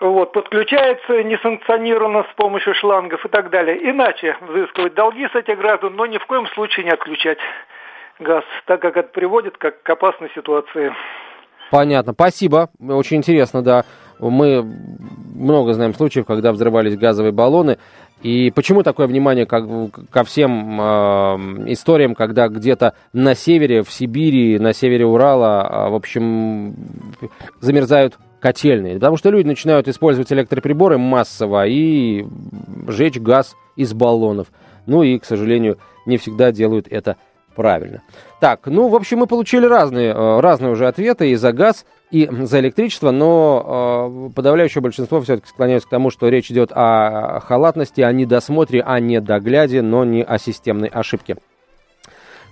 вот, 0.01 0.33
подключается 0.33 1.23
несанкционированно 1.23 2.25
с 2.31 2.35
помощью 2.37 2.75
шлангов 2.75 3.25
и 3.25 3.29
так 3.29 3.51
далее. 3.51 3.91
Иначе 3.91 4.37
взыскивать 4.41 4.95
долги 4.95 5.29
с 5.29 5.35
этих 5.35 5.59
граждан, 5.59 5.97
но 5.97 6.07
ни 6.07 6.19
в 6.19 6.27
коем 6.27 6.47
случае 6.49 6.85
не 6.85 6.91
отключать 6.91 7.39
газ, 8.21 8.45
так 8.67 8.81
как 8.81 8.97
это 8.97 9.09
приводит 9.09 9.57
как 9.59 9.83
к 9.83 9.91
опасной 9.91 10.31
ситуации. 10.35 10.93
Понятно, 11.71 12.13
спасибо, 12.13 12.69
очень 12.81 13.19
интересно, 13.19 13.63
да. 13.63 13.85
Мы 14.21 14.63
много 15.35 15.73
знаем 15.73 15.95
случаев, 15.95 16.27
когда 16.27 16.53
взрывались 16.53 16.97
газовые 16.97 17.33
баллоны. 17.33 17.79
И 18.23 18.53
почему 18.55 18.85
такое 18.85 19.09
внимание 19.09 19.47
как, 19.47 19.65
ко 20.11 20.23
всем 20.23 20.81
э, 20.81 20.85
историям, 21.73 22.15
когда 22.15 22.49
где-то 22.49 22.95
на 23.13 23.35
севере, 23.35 23.83
в 23.83 23.91
Сибири, 23.91 24.61
на 24.61 24.73
севере 24.73 25.05
Урала, 25.05 25.89
э, 25.89 25.91
в 25.91 25.95
общем, 25.97 26.77
замерзают 27.61 28.19
котельные? 28.39 28.95
Потому 28.95 29.17
что 29.17 29.31
люди 29.31 29.49
начинают 29.49 29.89
использовать 29.89 30.33
электроприборы 30.33 30.99
массово 30.99 31.67
и 31.67 32.25
жечь 32.87 33.19
газ 33.19 33.57
из 33.75 33.93
баллонов. 33.93 34.49
Ну 34.87 35.03
и, 35.03 35.19
к 35.19 35.25
сожалению, 35.25 35.79
не 36.07 36.17
всегда 36.17 36.53
делают 36.53 36.87
это 36.89 37.17
правильно. 37.55 38.03
Так, 38.41 38.67
ну, 38.67 38.89
в 38.89 38.95
общем, 38.95 39.19
мы 39.19 39.27
получили 39.27 39.67
разные, 39.67 40.13
э, 40.13 40.41
разные 40.41 40.73
уже 40.73 40.87
ответы 40.89 41.31
и 41.31 41.37
за 41.37 41.53
газ, 41.53 41.85
и 42.11 42.29
за 42.31 42.61
электричество, 42.61 43.11
но 43.11 44.29
э, 44.31 44.35
подавляющее 44.35 44.83
большинство 44.83 45.21
все-таки 45.21 45.49
склоняются 45.49 45.89
к 45.89 45.91
тому, 45.91 46.11
что 46.11 46.29
речь 46.29 46.51
идет 46.51 46.71
о 46.75 47.41
халатности, 47.41 48.01
о 48.01 48.13
недосмотре, 48.13 48.83
о 48.83 49.01
недогляде, 49.01 49.81
но 49.81 50.05
не 50.05 50.23
о 50.23 50.39
системной 50.39 50.89
ошибке. 50.89 51.37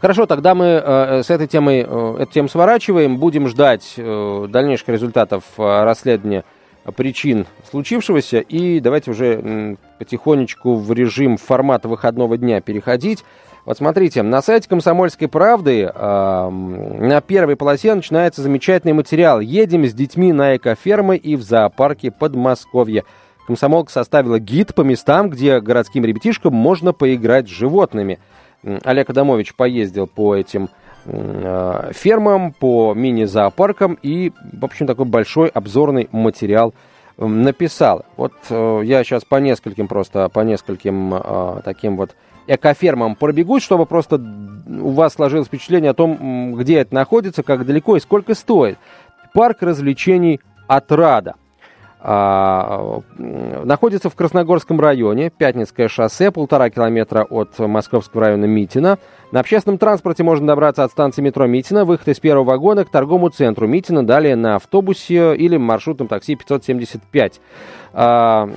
Хорошо, 0.00 0.24
тогда 0.24 0.54
мы 0.54 0.64
э, 0.64 1.22
с 1.22 1.28
этой 1.28 1.46
темой, 1.46 1.84
э, 1.86 2.16
эту 2.20 2.32
тему 2.32 2.48
сворачиваем. 2.48 3.18
Будем 3.18 3.48
ждать 3.48 3.94
э, 3.98 4.46
дальнейших 4.48 4.88
результатов 4.88 5.44
э, 5.58 5.84
расследования 5.84 6.44
причин 6.96 7.46
случившегося. 7.70 8.40
И 8.40 8.80
давайте 8.80 9.10
уже 9.10 9.76
потихонечку 9.98 10.76
в 10.76 10.92
режим 10.92 11.36
формата 11.36 11.88
выходного 11.88 12.36
дня 12.36 12.60
переходить. 12.60 13.24
Вот 13.66 13.76
смотрите, 13.76 14.22
на 14.22 14.40
сайте 14.40 14.68
«Комсомольской 14.68 15.28
правды» 15.28 15.82
э, 15.82 16.48
на 16.50 17.20
первой 17.20 17.56
полосе 17.56 17.94
начинается 17.94 18.40
замечательный 18.40 18.94
материал. 18.94 19.40
«Едем 19.40 19.84
с 19.84 19.92
детьми 19.92 20.32
на 20.32 20.56
экофермы 20.56 21.16
и 21.16 21.36
в 21.36 21.42
зоопарке 21.42 22.10
Подмосковье». 22.10 23.04
Комсомолка 23.46 23.92
составила 23.92 24.38
гид 24.38 24.74
по 24.74 24.80
местам, 24.82 25.28
где 25.28 25.60
городским 25.60 26.04
ребятишкам 26.04 26.54
можно 26.54 26.92
поиграть 26.92 27.48
с 27.48 27.52
животными. 27.52 28.18
Олег 28.84 29.10
Адамович 29.10 29.54
поездил 29.54 30.06
по 30.06 30.34
этим 30.34 30.70
фермам, 31.04 32.52
по 32.52 32.94
мини-зоопаркам 32.94 33.98
и, 34.02 34.32
в 34.52 34.64
общем, 34.64 34.86
такой 34.86 35.06
большой 35.06 35.48
обзорный 35.48 36.08
материал 36.12 36.74
написал. 37.16 38.04
Вот 38.16 38.32
э, 38.48 38.80
я 38.84 39.04
сейчас 39.04 39.24
по 39.24 39.36
нескольким 39.36 39.88
просто, 39.88 40.28
по 40.28 40.40
нескольким 40.40 41.14
э, 41.14 41.60
таким 41.64 41.96
вот 41.96 42.16
экофермам 42.46 43.14
пробегусь, 43.14 43.62
чтобы 43.62 43.86
просто 43.86 44.16
у 44.16 44.90
вас 44.90 45.14
сложилось 45.14 45.48
впечатление 45.48 45.90
о 45.90 45.94
том, 45.94 46.54
где 46.56 46.78
это 46.78 46.94
находится, 46.94 47.42
как 47.42 47.66
далеко 47.66 47.96
и 47.96 48.00
сколько 48.00 48.34
стоит. 48.34 48.78
Парк 49.34 49.58
развлечений 49.62 50.40
«Отрада». 50.66 51.34
А, 52.02 53.02
находится 53.18 54.08
в 54.08 54.14
Красногорском 54.14 54.80
районе, 54.80 55.28
Пятницкое 55.30 55.88
шоссе, 55.88 56.30
полтора 56.30 56.70
километра 56.70 57.24
от 57.28 57.58
Московского 57.58 58.22
района 58.22 58.46
Митина. 58.46 58.98
На 59.32 59.40
общественном 59.40 59.76
транспорте 59.76 60.22
можно 60.22 60.46
добраться 60.46 60.82
от 60.82 60.92
станции 60.92 61.20
метро 61.20 61.46
Митина, 61.46 61.84
выход 61.84 62.08
из 62.08 62.18
первого 62.18 62.44
вагона 62.44 62.86
к 62.86 62.90
торговому 62.90 63.28
центру 63.28 63.66
Митина, 63.66 64.04
далее 64.04 64.34
на 64.34 64.56
автобусе 64.56 65.36
или 65.36 65.58
маршрутном 65.58 66.08
такси 66.08 66.36
575. 66.36 67.40
А, 67.92 68.48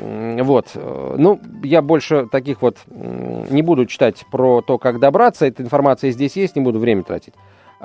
вот. 0.42 0.68
Ну, 0.76 1.42
я 1.64 1.82
больше 1.82 2.28
таких 2.32 2.62
вот 2.62 2.78
не 2.88 3.62
буду 3.62 3.86
читать 3.88 4.24
про 4.32 4.62
то, 4.62 4.78
как 4.78 5.00
добраться. 5.00 5.46
Эта 5.46 5.64
информация 5.64 6.12
здесь 6.12 6.38
есть, 6.38 6.56
не 6.56 6.62
буду 6.62 6.80
время 6.80 7.04
тратить. 7.04 7.34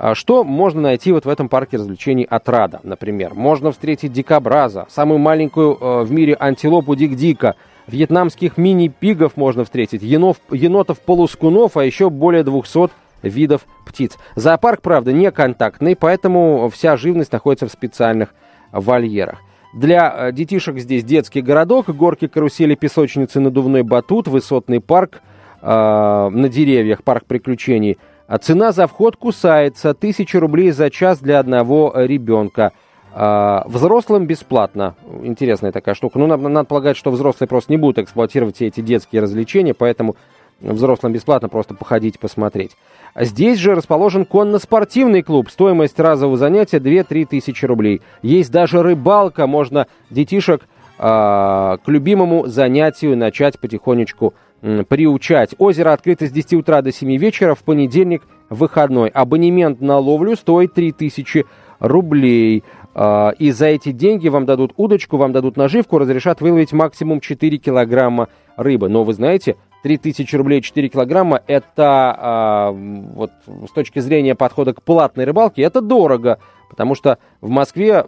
А 0.01 0.15
что 0.15 0.45
можно 0.45 0.79
найти 0.79 1.11
вот 1.11 1.25
в 1.25 1.29
этом 1.29 1.49
парке 1.49 1.75
развлечений 1.75 2.23
Отрада, 2.23 2.79
например? 2.83 3.33
Можно 3.33 3.73
встретить 3.73 4.13
дикобраза, 4.13 4.85
самую 4.87 5.19
маленькую 5.19 5.75
э, 5.75 6.03
в 6.03 6.11
мире 6.13 6.37
антилопу 6.39 6.95
Дик-Дика, 6.95 7.55
вьетнамских 7.85 8.57
мини-пигов 8.57 9.35
можно 9.35 9.65
встретить, 9.65 10.01
енов, 10.01 10.37
енотов-полускунов, 10.51 11.75
а 11.75 11.83
еще 11.83 12.09
более 12.09 12.43
200 12.43 12.91
видов 13.23 13.65
птиц. 13.85 14.17
Зоопарк, 14.35 14.81
правда, 14.81 15.11
не 15.11 15.29
контактный, 15.31 15.97
поэтому 15.97 16.69
вся 16.69 16.95
живность 16.95 17.33
находится 17.33 17.67
в 17.67 17.71
специальных 17.71 18.33
вольерах. 18.71 19.41
Для 19.73 20.29
э, 20.29 20.31
детишек 20.31 20.77
здесь 20.79 21.03
детский 21.03 21.41
городок, 21.41 21.89
горки, 21.89 22.27
карусели, 22.29 22.75
песочницы, 22.75 23.41
надувной 23.41 23.83
батут, 23.83 24.29
высотный 24.29 24.79
парк 24.79 25.21
э, 25.61 25.67
на 25.67 26.47
деревьях, 26.47 27.03
парк 27.03 27.25
приключений– 27.25 27.97
а 28.29 28.37
цена 28.37 28.71
за 28.71 28.85
вход 28.85 29.17
кусается. 29.17 29.95
Тысяча 29.95 30.39
рублей 30.39 30.69
за 30.69 30.91
час 30.91 31.17
для 31.17 31.39
одного 31.39 31.91
ребенка. 31.95 32.73
А, 33.11 33.63
взрослым 33.67 34.27
бесплатно. 34.27 34.95
Интересная 35.23 35.71
такая 35.71 35.95
штука. 35.95 36.19
Ну, 36.19 36.27
надо, 36.27 36.47
надо 36.47 36.67
полагать, 36.67 36.95
что 36.95 37.09
взрослые 37.09 37.47
просто 37.47 37.71
не 37.71 37.77
будут 37.77 37.97
эксплуатировать 37.97 38.55
все 38.55 38.67
эти 38.67 38.81
детские 38.81 39.23
развлечения, 39.23 39.73
поэтому 39.73 40.15
взрослым 40.61 41.11
бесплатно 41.11 41.49
просто 41.49 41.73
походить, 41.73 42.19
посмотреть. 42.19 42.77
Здесь 43.15 43.57
же 43.57 43.73
расположен 43.73 44.25
конно-спортивный 44.25 45.23
клуб. 45.23 45.49
Стоимость 45.49 45.99
разового 45.99 46.37
занятия 46.37 46.77
2-3 46.77 47.25
тысячи 47.25 47.65
рублей. 47.65 48.03
Есть 48.21 48.51
даже 48.51 48.83
рыбалка. 48.83 49.47
Можно 49.47 49.87
детишек 50.11 50.67
э, 50.99 51.01
к 51.03 51.81
любимому 51.87 52.45
занятию 52.45 53.17
начать 53.17 53.59
потихонечку 53.59 54.35
приучать. 54.61 55.55
Озеро 55.57 55.93
открыто 55.93 56.27
с 56.27 56.31
10 56.31 56.53
утра 56.55 56.81
до 56.81 56.91
7 56.91 57.17
вечера, 57.17 57.55
в 57.55 57.63
понедельник 57.63 58.23
выходной. 58.49 59.09
Абонемент 59.09 59.81
на 59.81 59.97
ловлю 59.97 60.35
стоит 60.35 60.73
3000 60.73 61.45
рублей. 61.79 62.63
А, 62.93 63.29
и 63.37 63.51
за 63.51 63.67
эти 63.67 63.91
деньги 63.91 64.27
вам 64.27 64.45
дадут 64.45 64.73
удочку, 64.75 65.17
вам 65.17 65.31
дадут 65.31 65.57
наживку, 65.57 65.99
разрешат 65.99 66.41
выловить 66.41 66.73
максимум 66.73 67.21
4 67.21 67.57
килограмма 67.57 68.27
рыбы. 68.57 68.89
Но 68.89 69.03
вы 69.03 69.13
знаете, 69.13 69.55
3000 69.83 70.35
рублей 70.35 70.61
4 70.61 70.89
килограмма, 70.89 71.41
это 71.47 72.15
а, 72.17 72.71
вот 72.71 73.31
с 73.67 73.71
точки 73.71 73.99
зрения 73.99 74.35
подхода 74.35 74.73
к 74.73 74.83
платной 74.83 75.25
рыбалке, 75.25 75.61
это 75.61 75.81
дорого. 75.81 76.39
Потому 76.69 76.95
что 76.95 77.17
в 77.41 77.49
Москве 77.49 78.05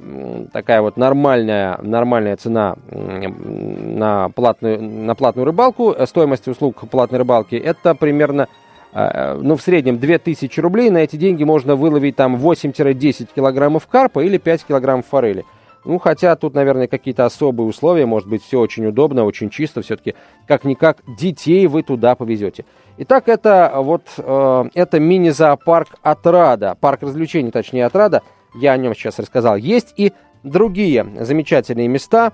такая 0.54 0.82
вот 0.82 0.96
нормальная, 0.96 1.80
нормальная 1.82 2.38
цена 2.38 2.76
на 2.92 4.30
платную, 4.30 4.82
на 4.82 5.16
платную 5.16 5.46
рыбалку, 5.46 5.92
э, 5.92 6.06
стоимость 6.06 6.48
услуг 6.48 6.88
платной 6.90 7.20
рыбалки, 7.20 7.56
это 7.56 7.96
примерно, 7.96 8.48
э, 8.94 9.40
ну, 9.42 9.56
в 9.56 9.62
среднем 9.62 9.98
2000 10.00 10.60
рублей. 10.60 10.90
На 10.92 11.00
эти 11.00 11.16
деньги 11.16 11.44
можно 11.44 11.76
выловить 11.76 12.16
там 12.16 12.36
8-10 12.36 13.30
килограммов 13.36 13.88
карпа 13.88 14.24
или 14.24 14.38
5 14.38 14.66
килограммов 14.66 15.08
форели. 15.08 15.44
Ну, 15.84 15.98
хотя 15.98 16.36
тут, 16.36 16.54
наверное, 16.54 16.86
какие-то 16.86 17.26
особые 17.26 17.68
условия, 17.68 18.06
может 18.06 18.30
быть, 18.30 18.44
все 18.44 18.60
очень 18.60 18.86
удобно, 18.86 19.26
очень 19.26 19.50
чисто, 19.50 19.82
все-таки, 19.82 20.14
как-никак, 20.48 20.98
детей 21.08 21.66
вы 21.66 21.82
туда 21.82 22.14
повезете. 22.14 22.66
Итак, 23.00 23.28
это 23.28 23.74
вот, 23.78 24.04
э, 24.18 24.64
это 24.76 25.00
мини-зоопарк 25.00 25.96
Отрада, 26.04 26.78
парк 26.80 27.02
развлечений, 27.02 27.50
точнее, 27.50 27.88
Отрада– 27.88 28.22
я 28.54 28.74
о 28.74 28.78
нем 28.78 28.94
сейчас 28.96 29.20
рассказал. 29.20 29.56
Есть 29.56 29.94
и 29.98 30.14
другие 30.44 31.06
замечательные 31.20 31.88
места. 31.88 32.34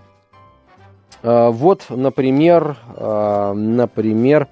Э, 1.24 1.50
вот, 1.50 1.86
например, 1.90 2.78
э, 2.96 3.54
например, 3.54 4.48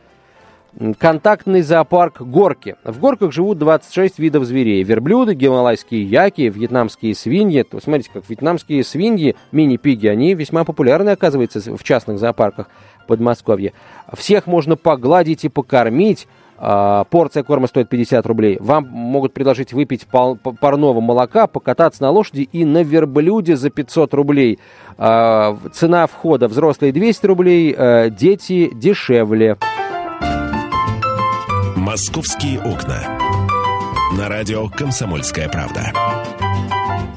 контактный 0.97 1.61
зоопарк 1.61 2.21
Горки. 2.21 2.75
В 2.83 2.99
горках 2.99 3.31
живут 3.31 3.57
26 3.59 4.19
видов 4.19 4.43
зверей. 4.45 4.83
Верблюды, 4.83 5.33
гималайские 5.33 6.03
яки, 6.03 6.43
вьетнамские 6.43 7.15
свиньи. 7.15 7.63
То, 7.63 7.79
смотрите, 7.79 8.09
как 8.13 8.29
вьетнамские 8.29 8.83
свиньи, 8.83 9.35
мини-пиги, 9.51 10.07
они 10.07 10.33
весьма 10.33 10.63
популярны, 10.63 11.11
оказывается, 11.11 11.59
в 11.75 11.83
частных 11.83 12.19
зоопарках 12.19 12.69
Подмосковья. 13.07 13.73
Всех 14.13 14.47
можно 14.47 14.75
погладить 14.75 15.45
и 15.45 15.49
покормить. 15.49 16.27
А, 16.57 17.03
порция 17.05 17.43
корма 17.43 17.67
стоит 17.67 17.89
50 17.89 18.25
рублей. 18.25 18.57
Вам 18.59 18.87
могут 18.87 19.33
предложить 19.33 19.73
выпить 19.73 20.07
парного 20.07 21.01
молока, 21.01 21.47
покататься 21.47 22.01
на 22.01 22.11
лошади 22.11 22.47
и 22.51 22.63
на 22.63 22.83
верблюде 22.83 23.55
за 23.55 23.69
500 23.69 24.13
рублей. 24.13 24.59
А, 24.97 25.57
цена 25.73 26.07
входа 26.07 26.47
взрослые 26.47 26.91
200 26.93 27.25
рублей, 27.25 27.75
а, 27.77 28.09
дети 28.09 28.71
дешевле. 28.73 29.57
«Московские 31.75 32.59
окна». 32.59 33.01
На 34.17 34.29
радио 34.29 34.67
«Комсомольская 34.69 35.49
правда». 35.49 35.91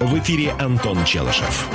В 0.01 0.19
эфире 0.19 0.53
Антон 0.59 1.05
Челышев. 1.05 1.69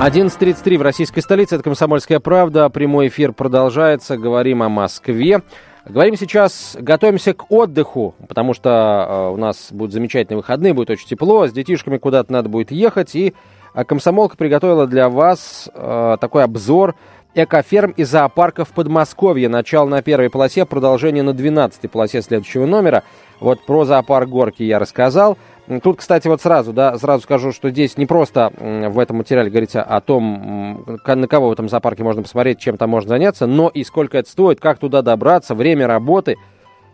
11.33 0.00 0.78
в 0.78 0.82
российской 0.82 1.20
столице. 1.20 1.54
Это 1.54 1.64
«Комсомольская 1.64 2.18
правда». 2.18 2.68
Прямой 2.70 3.08
эфир 3.08 3.32
продолжается. 3.32 4.16
Говорим 4.16 4.62
о 4.62 4.68
Москве. 4.68 5.42
Говорим 5.84 6.16
сейчас, 6.16 6.76
готовимся 6.78 7.34
к 7.34 7.50
отдыху, 7.50 8.14
потому 8.28 8.54
что 8.54 9.06
э, 9.08 9.34
у 9.34 9.36
нас 9.36 9.68
будут 9.72 9.92
замечательные 9.92 10.36
выходные, 10.36 10.74
будет 10.74 10.90
очень 10.90 11.08
тепло, 11.08 11.48
с 11.48 11.52
детишками 11.52 11.98
куда-то 11.98 12.32
надо 12.32 12.48
будет 12.48 12.70
ехать, 12.70 13.16
и 13.16 13.34
э, 13.74 13.84
комсомолка 13.84 14.36
приготовила 14.36 14.86
для 14.86 15.08
вас 15.08 15.68
э, 15.74 16.16
такой 16.20 16.44
обзор 16.44 16.94
экоферм 17.34 17.92
и 17.96 18.04
зоопарков 18.04 18.68
Подмосковья. 18.68 19.48
Начало 19.48 19.88
на 19.88 20.02
первой 20.02 20.30
полосе, 20.30 20.66
продолжение 20.66 21.24
на 21.24 21.32
12 21.32 21.90
полосе 21.90 22.22
следующего 22.22 22.66
номера. 22.66 23.02
Вот 23.40 23.64
про 23.66 23.84
зоопарк 23.84 24.28
Горки 24.28 24.62
я 24.62 24.78
рассказал. 24.78 25.36
Тут, 25.82 25.98
кстати, 25.98 26.26
вот 26.26 26.40
сразу, 26.42 26.72
да, 26.72 26.98
сразу 26.98 27.22
скажу, 27.22 27.52
что 27.52 27.70
здесь 27.70 27.96
не 27.96 28.06
просто 28.06 28.52
в 28.58 28.98
этом 28.98 29.18
материале 29.18 29.48
говорится 29.48 29.82
о 29.82 30.00
том, 30.00 30.98
на 31.06 31.28
кого 31.28 31.48
в 31.48 31.52
этом 31.52 31.68
зоопарке 31.68 32.02
можно 32.02 32.22
посмотреть, 32.22 32.58
чем 32.58 32.76
там 32.76 32.90
можно 32.90 33.10
заняться, 33.10 33.46
но 33.46 33.68
и 33.68 33.84
сколько 33.84 34.18
это 34.18 34.28
стоит, 34.28 34.60
как 34.60 34.78
туда 34.78 35.02
добраться, 35.02 35.54
время 35.54 35.86
работы, 35.86 36.36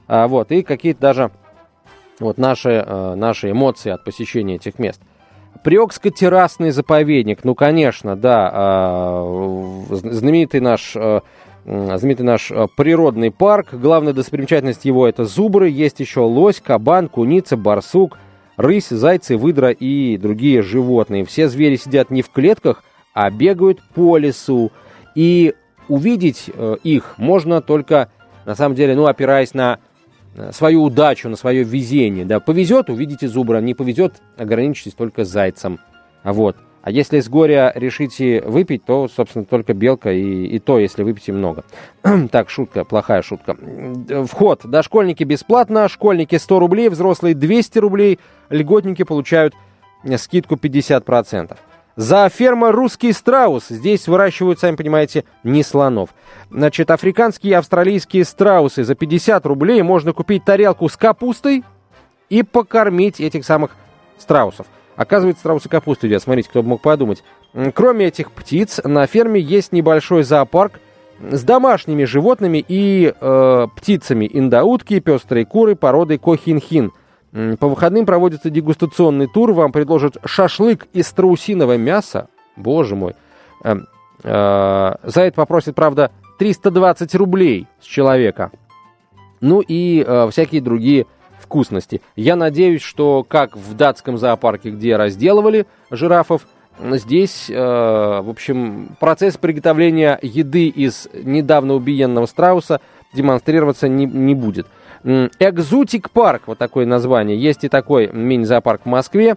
а, 0.07 0.29
вот, 0.29 0.53
и 0.53 0.63
какие-то 0.63 1.01
даже 1.01 1.31
вот 2.21 2.39
наши, 2.39 2.85
э, 2.87 3.15
наши 3.15 3.51
эмоции 3.51 3.91
от 3.91 4.05
посещения 4.05 4.57
этих 4.57 4.79
мест. 4.79 5.01
Приокско-террасный 5.65 6.71
заповедник, 6.71 7.45
ну, 7.45 7.55
конечно, 7.55 8.17
да, 8.17 8.51
а, 8.53 9.85
знаменитый 9.91 10.61
наш 10.61 10.95
э, 10.95 11.21
знаменитый 11.65 12.25
наш 12.25 12.51
э, 12.51 12.67
природный 12.77 13.31
парк. 13.31 13.69
Главная 13.73 14.13
достопримечательность 14.15 14.85
его 14.85 15.07
это 15.07 15.25
зубры. 15.25 15.69
Есть 15.69 16.01
еще 16.01 16.21
лось, 16.21 16.61
кабан, 16.61 17.09
куница, 17.09 17.57
барсук, 17.57 18.19
рысь, 18.59 18.89
зайцы, 18.89 19.39
выдра 19.39 19.71
и 19.71 20.19
другие 20.19 20.61
животные. 20.61 21.25
Все 21.25 21.49
звери 21.49 21.77
сидят 21.77 22.11
не 22.11 22.21
в 22.21 22.29
клетках, 22.29 22.85
а 23.15 23.31
бегают 23.31 23.81
по 23.95 24.19
лесу. 24.19 24.73
И 25.15 25.55
увидеть 25.89 26.51
э, 26.53 26.77
их 26.83 27.15
можно 27.17 27.63
только, 27.63 28.11
на 28.45 28.55
самом 28.55 28.75
деле, 28.75 28.95
ну, 28.95 29.07
опираясь 29.07 29.55
на 29.55 29.79
свою 30.53 30.83
удачу, 30.83 31.29
на 31.29 31.37
свое 31.37 31.63
везение. 31.63 32.25
Да, 32.25 32.41
повезет, 32.41 32.91
увидите 32.91 33.29
зубра, 33.29 33.59
не 33.59 33.75
повезет, 33.75 34.21
ограничитесь 34.37 34.95
только 34.95 35.25
зайцем. 35.25 35.79
Вот. 36.23 36.57
А 36.83 36.91
если 36.91 37.21
с 37.21 37.29
горя 37.29 37.73
решите 37.75 38.41
выпить, 38.43 38.85
то, 38.85 39.09
собственно, 39.09 39.45
только 39.45 39.75
белка 39.75 40.13
и, 40.13 40.47
и 40.47 40.59
то, 40.59 40.79
если 40.79 41.03
выпьете 41.03 41.33
много. 41.33 41.65
так, 42.31 42.51
шутка, 42.51 42.85
плохая 42.85 43.23
шутка. 43.23 43.57
Вход. 44.27 44.63
Дошкольники 44.65 45.25
бесплатно, 45.25 45.89
школьники 45.89 46.37
100 46.37 46.59
рублей, 46.59 46.89
взрослые 46.89 47.35
200 47.35 47.79
рублей, 47.79 48.19
льготники 48.49 49.03
получают 49.03 49.55
скидку 50.17 50.55
50%. 50.55 51.57
За 51.97 52.29
ферма 52.29 52.71
«Русский 52.71 53.13
страус». 53.13 53.67
Здесь 53.71 54.07
выращивают, 54.07 54.61
сами 54.61 54.77
понимаете, 54.77 55.25
не 55.43 55.65
слонов. 55.65 56.11
Значит, 56.49 56.93
африканские 56.93 57.51
и 57.51 57.55
австралийские 57.55 58.25
страусы. 58.25 58.85
За 58.85 58.95
50 58.95 59.45
рублей 59.47 59.83
можно 59.83 60.13
купить 60.13 60.45
тарелку 60.45 60.89
с 60.89 60.97
капустой 60.97 61.65
и 62.29 62.45
покормить 62.45 63.21
этих 63.21 63.45
самых 63.45 63.73
страусов. 64.17 64.69
Оказывается, 64.99 65.43
страусы 65.43 65.69
капусту 65.69 66.09
едят. 66.09 66.21
Смотрите, 66.21 66.49
кто 66.49 66.61
бы 66.61 66.71
мог 66.71 66.83
подумать. 66.83 67.23
Кроме 67.73 68.07
этих 68.07 68.33
птиц, 68.33 68.81
на 68.83 69.07
ферме 69.07 69.41
есть 69.41 69.71
небольшой 69.71 70.25
зоопарк 70.25 70.81
с 71.21 71.45
домашними 71.45 72.03
животными 72.03 72.65
и 72.67 73.15
э, 73.19 73.67
птицами. 73.77 74.29
Индаутки, 74.31 74.99
пестрые 74.99 75.47
куры 75.47 75.77
породы 75.77 76.19
кохинхин. 76.19 76.91
По 77.31 77.69
выходным 77.69 78.07
проводится 78.07 78.51
дегустационный 78.51 79.29
тур. 79.29 79.53
Вам 79.53 79.71
предложат 79.71 80.17
шашлык 80.25 80.89
из 80.93 81.07
страусиного 81.07 81.77
мяса. 81.77 82.27
Боже 82.57 82.97
мой. 82.97 83.15
Э, 83.63 83.77
э, 84.25 84.95
за 85.05 85.23
это 85.23 85.33
попросят, 85.37 85.77
правда, 85.77 86.11
320 86.41 87.15
рублей 87.15 87.69
с 87.81 87.85
человека. 87.85 88.51
Ну 89.41 89.61
и 89.61 90.05
э, 90.05 90.29
всякие 90.33 90.61
другие 90.61 91.07
вкусности. 91.41 92.01
Я 92.17 92.37
надеюсь, 92.37 92.83
что 92.83 93.25
как 93.27 93.57
в 93.57 93.75
датском 93.75 94.19
зоопарке, 94.19 94.71
где 94.71 94.97
разделывали 94.97 95.67
жирафов, 95.91 96.47
здесь, 96.81 97.51
э, 97.51 97.55
в 97.55 98.29
общем, 98.29 98.97
процесс 99.01 99.37
приготовления 99.37 100.19
еды 100.23 100.69
из 100.69 101.09
недавно 101.13 101.75
убиенного 101.75 102.27
страуса 102.27 102.81
демонстрироваться 103.13 103.89
не, 103.89 104.07
не 104.07 104.35
будет. 104.35 104.67
Экзотик 105.05 106.11
парк, 106.11 106.43
вот 106.47 106.59
такое 106.59 106.85
название. 106.85 107.39
Есть 107.39 107.65
и 107.65 107.69
такой 107.69 108.09
мини-зоопарк 108.13 108.83
в 108.85 108.89
Москве. 108.89 109.37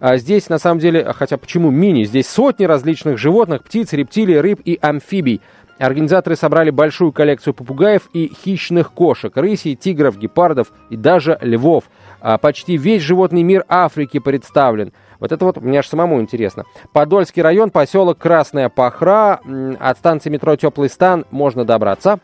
А 0.00 0.16
здесь, 0.16 0.48
на 0.48 0.58
самом 0.58 0.80
деле, 0.80 1.12
хотя 1.12 1.36
почему 1.36 1.70
мини? 1.70 2.04
Здесь 2.04 2.28
сотни 2.28 2.64
различных 2.64 3.16
животных, 3.16 3.62
птиц, 3.62 3.92
рептилий, 3.92 4.40
рыб 4.40 4.60
и 4.64 4.78
амфибий. 4.80 5.40
Организаторы 5.78 6.36
собрали 6.36 6.70
большую 6.70 7.12
коллекцию 7.12 7.52
попугаев 7.52 8.08
и 8.14 8.32
хищных 8.32 8.92
кошек, 8.92 9.36
рысей, 9.36 9.74
тигров, 9.74 10.16
гепардов 10.16 10.72
и 10.88 10.96
даже 10.96 11.38
львов. 11.42 11.84
А 12.20 12.38
почти 12.38 12.78
весь 12.78 13.02
животный 13.02 13.42
мир 13.42 13.64
Африки 13.68 14.18
представлен. 14.18 14.92
Вот 15.20 15.32
это 15.32 15.44
вот 15.44 15.60
мне 15.60 15.80
аж 15.80 15.88
самому 15.88 16.20
интересно. 16.20 16.64
Подольский 16.92 17.42
район, 17.42 17.70
поселок 17.70 18.18
Красная 18.18 18.70
Пахра. 18.70 19.40
От 19.78 19.98
станции 19.98 20.30
метро 20.30 20.56
Теплый 20.56 20.88
стан 20.88 21.26
можно 21.30 21.64
добраться. 21.64 22.20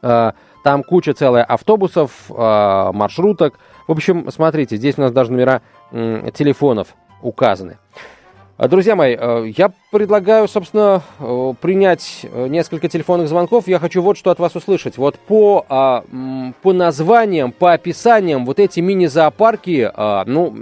А, 0.00 0.34
там 0.62 0.84
куча 0.84 1.14
целая 1.14 1.42
автобусов, 1.42 2.12
а, 2.30 2.92
маршруток. 2.92 3.58
В 3.88 3.92
общем, 3.92 4.30
смотрите, 4.30 4.76
здесь 4.76 4.98
у 4.98 5.00
нас 5.00 5.10
даже 5.10 5.32
номера 5.32 5.62
телефонов 5.90 6.94
указаны. 7.22 7.78
А, 8.58 8.68
друзья 8.68 8.94
мои, 8.94 9.16
э, 9.18 9.50
я 9.56 9.72
предлагаю, 9.90 10.46
собственно, 10.46 11.02
э, 11.18 11.54
принять 11.60 12.26
э, 12.30 12.48
несколько 12.48 12.88
телефонных 12.88 13.28
звонков. 13.28 13.66
Я 13.66 13.78
хочу 13.78 14.02
вот 14.02 14.18
что 14.18 14.30
от 14.30 14.38
вас 14.38 14.54
услышать. 14.54 14.98
Вот 14.98 15.18
по, 15.18 15.64
а, 15.70 16.04
по 16.60 16.72
названиям, 16.74 17.52
по 17.52 17.72
описаниям, 17.72 18.44
вот 18.44 18.60
эти 18.60 18.80
мини-зоопарки, 18.80 19.90
а, 19.94 20.24
ну, 20.26 20.54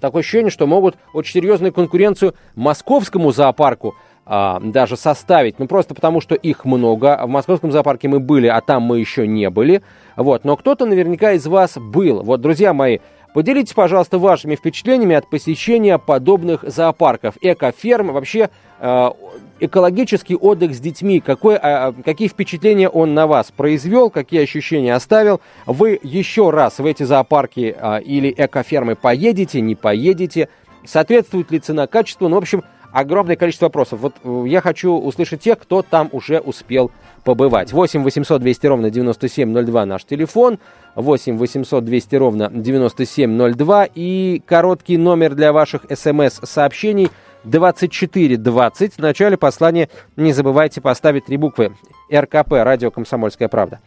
такое 0.00 0.20
ощущение, 0.20 0.50
что 0.50 0.66
могут 0.66 0.96
очень 1.14 1.34
серьезную 1.34 1.72
конкуренцию 1.72 2.34
московскому 2.56 3.30
зоопарку 3.32 3.94
даже 4.24 4.96
составить. 4.96 5.58
Ну, 5.58 5.66
просто 5.66 5.96
потому, 5.96 6.20
что 6.20 6.36
их 6.36 6.64
много. 6.64 7.20
В 7.24 7.28
московском 7.28 7.72
зоопарке 7.72 8.06
мы 8.06 8.20
были, 8.20 8.46
а 8.46 8.60
там 8.60 8.82
мы 8.82 9.00
еще 9.00 9.26
не 9.26 9.50
были. 9.50 9.82
Вот. 10.16 10.44
Но 10.44 10.56
кто-то 10.56 10.86
наверняка 10.86 11.32
из 11.32 11.44
вас 11.48 11.76
был. 11.76 12.22
Вот, 12.22 12.40
друзья 12.40 12.72
мои, 12.72 13.00
Поделитесь, 13.34 13.72
пожалуйста, 13.72 14.18
вашими 14.18 14.56
впечатлениями 14.56 15.16
от 15.16 15.28
посещения 15.28 15.96
подобных 15.96 16.64
зоопарков, 16.66 17.36
экоферм, 17.40 18.12
вообще 18.12 18.50
э, 18.78 19.10
экологический 19.58 20.36
отдых 20.36 20.74
с 20.74 20.80
детьми. 20.80 21.20
Какой, 21.20 21.54
э, 21.54 21.92
какие 22.04 22.28
впечатления 22.28 22.90
он 22.90 23.14
на 23.14 23.26
вас 23.26 23.50
произвел, 23.50 24.10
какие 24.10 24.42
ощущения 24.42 24.94
оставил? 24.94 25.40
Вы 25.64 25.98
еще 26.02 26.50
раз 26.50 26.78
в 26.78 26.84
эти 26.84 27.04
зоопарки 27.04 27.74
э, 27.74 28.02
или 28.02 28.34
экофермы 28.36 28.96
поедете, 28.96 29.62
не 29.62 29.76
поедете? 29.76 30.50
Соответствует 30.84 31.50
ли 31.50 31.58
цена 31.58 31.86
качеству? 31.86 32.28
Ну, 32.28 32.34
в 32.34 32.38
общем, 32.38 32.64
огромное 32.92 33.36
количество 33.36 33.66
вопросов. 33.66 34.00
Вот 34.00 34.14
э, 34.22 34.44
я 34.46 34.60
хочу 34.60 34.92
услышать 34.92 35.40
тех, 35.40 35.58
кто 35.58 35.82
там 35.82 36.08
уже 36.12 36.40
успел 36.40 36.90
побывать. 37.24 37.72
8 37.72 38.02
800 38.02 38.40
200 38.40 38.66
ровно 38.66 38.90
9702 38.90 39.86
наш 39.86 40.04
телефон. 40.04 40.58
8 40.94 41.38
800 41.38 41.84
200 41.84 42.16
ровно 42.16 42.50
9702 42.52 43.88
и 43.94 44.42
короткий 44.44 44.98
номер 44.98 45.34
для 45.34 45.52
ваших 45.52 45.86
смс-сообщений 45.90 47.10
2420. 47.44 48.94
В 48.94 48.98
начале 48.98 49.36
послания 49.36 49.88
не 50.16 50.32
забывайте 50.32 50.80
поставить 50.80 51.24
три 51.26 51.36
буквы 51.36 51.72
РКП, 52.12 52.52
радио 52.52 52.90
«Комсомольская 52.90 53.48
правда». 53.48 53.80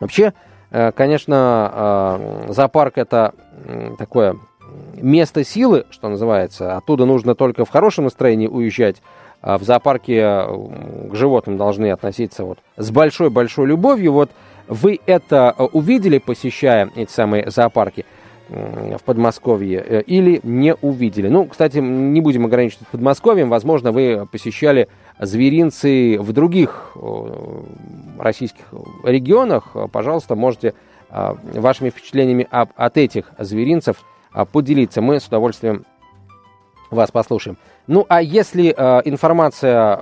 Вообще, 0.00 0.34
э, 0.70 0.92
конечно, 0.92 2.46
э, 2.48 2.52
зоопарк 2.52 2.98
это 2.98 3.34
такое 3.98 4.36
место 4.94 5.44
силы, 5.44 5.86
что 5.90 6.08
называется. 6.08 6.76
Оттуда 6.76 7.04
нужно 7.04 7.34
только 7.34 7.64
в 7.64 7.70
хорошем 7.70 8.04
настроении 8.04 8.46
уезжать. 8.46 9.02
А 9.42 9.58
в 9.58 9.64
зоопарке 9.64 10.22
к 11.10 11.14
животным 11.14 11.56
должны 11.56 11.90
относиться 11.90 12.44
вот 12.44 12.58
с 12.76 12.90
большой-большой 12.92 13.66
любовью. 13.66 14.12
Вот 14.12 14.30
вы 14.68 15.00
это 15.04 15.52
э, 15.58 15.64
увидели, 15.64 16.18
посещая 16.18 16.90
эти 16.94 17.10
самые 17.10 17.50
зоопарки 17.50 18.06
в 18.48 19.02
Подмосковье, 19.04 19.84
э, 19.84 20.02
или 20.02 20.38
не 20.44 20.76
увидели? 20.76 21.26
Ну, 21.26 21.46
кстати, 21.46 21.78
не 21.78 22.20
будем 22.20 22.44
ограничиваться 22.44 22.86
Подмосковьем. 22.92 23.50
Возможно, 23.50 23.90
вы 23.90 24.28
посещали 24.30 24.88
зверинцы 25.18 26.18
в 26.20 26.32
других 26.32 26.96
российских 28.18 28.64
регионах. 29.02 29.76
Пожалуйста, 29.90 30.36
можете 30.36 30.74
вашими 31.10 31.90
впечатлениями 31.90 32.48
от 32.50 32.96
этих 32.96 33.30
зверинцев 33.38 33.96
поделиться. 34.52 35.00
Мы 35.00 35.20
с 35.20 35.26
удовольствием 35.26 35.84
вас 36.90 37.10
послушаем. 37.10 37.56
Ну, 37.86 38.06
а 38.08 38.22
если 38.22 38.74
э, 38.76 39.02
информация 39.04 39.98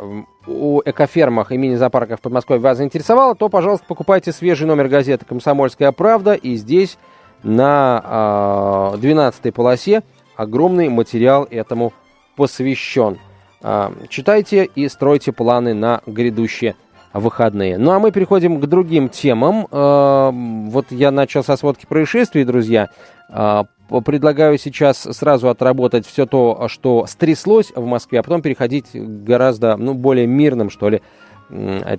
о 0.47 0.83
экофермах 0.85 1.53
и 1.53 1.57
мини-зоопарках 1.57 2.19
в 2.19 2.23
Подмосковье 2.23 2.61
вас 2.61 2.79
заинтересовала, 2.79 3.35
то, 3.35 3.49
пожалуйста, 3.49 3.87
покупайте 3.87 4.33
свежий 4.33 4.66
номер 4.66 4.88
газеты 4.88 5.25
«Комсомольская 5.25 5.93
правда». 5.93 6.35
И 6.35 6.57
здесь 6.57 6.99
на 7.43 8.93
э, 8.95 8.99
12 8.99 9.55
полосе 9.55 10.03
огромный 10.37 10.88
материал 10.88 11.47
этому 11.51 11.93
посвящен. 12.37 13.19
Э, 13.62 13.90
читайте 14.09 14.64
и 14.64 14.88
стройте 14.88 15.33
планы 15.33 15.73
на 15.73 16.03
грядущие 16.07 16.75
выходные. 17.12 17.79
Ну, 17.79 17.93
а 17.93 17.99
мы 17.99 18.12
переходим 18.12 18.61
к 18.61 18.66
другим 18.66 19.09
темам. 19.09 19.66
Э, 19.71 20.31
вот 20.33 20.87
я 20.90 21.11
начал 21.11 21.43
со 21.43 21.57
сводки 21.57 21.87
происшествий, 21.87 22.45
друзья. 22.45 22.88
Э, 23.31 23.64
предлагаю 24.05 24.59
сейчас 24.59 24.98
сразу 24.98 25.48
отработать 25.48 26.07
все 26.07 26.26
то, 26.26 26.68
что 26.68 27.07
стряслось 27.07 27.72
в 27.74 27.85
Москве, 27.85 28.20
а 28.20 28.22
потом 28.22 28.42
переходить 28.42 28.87
к 28.92 28.96
гораздо 28.96 29.76
ну, 29.76 29.94
более 29.94 30.26
мирным, 30.26 30.70
что 30.70 30.88
ли, 30.88 31.03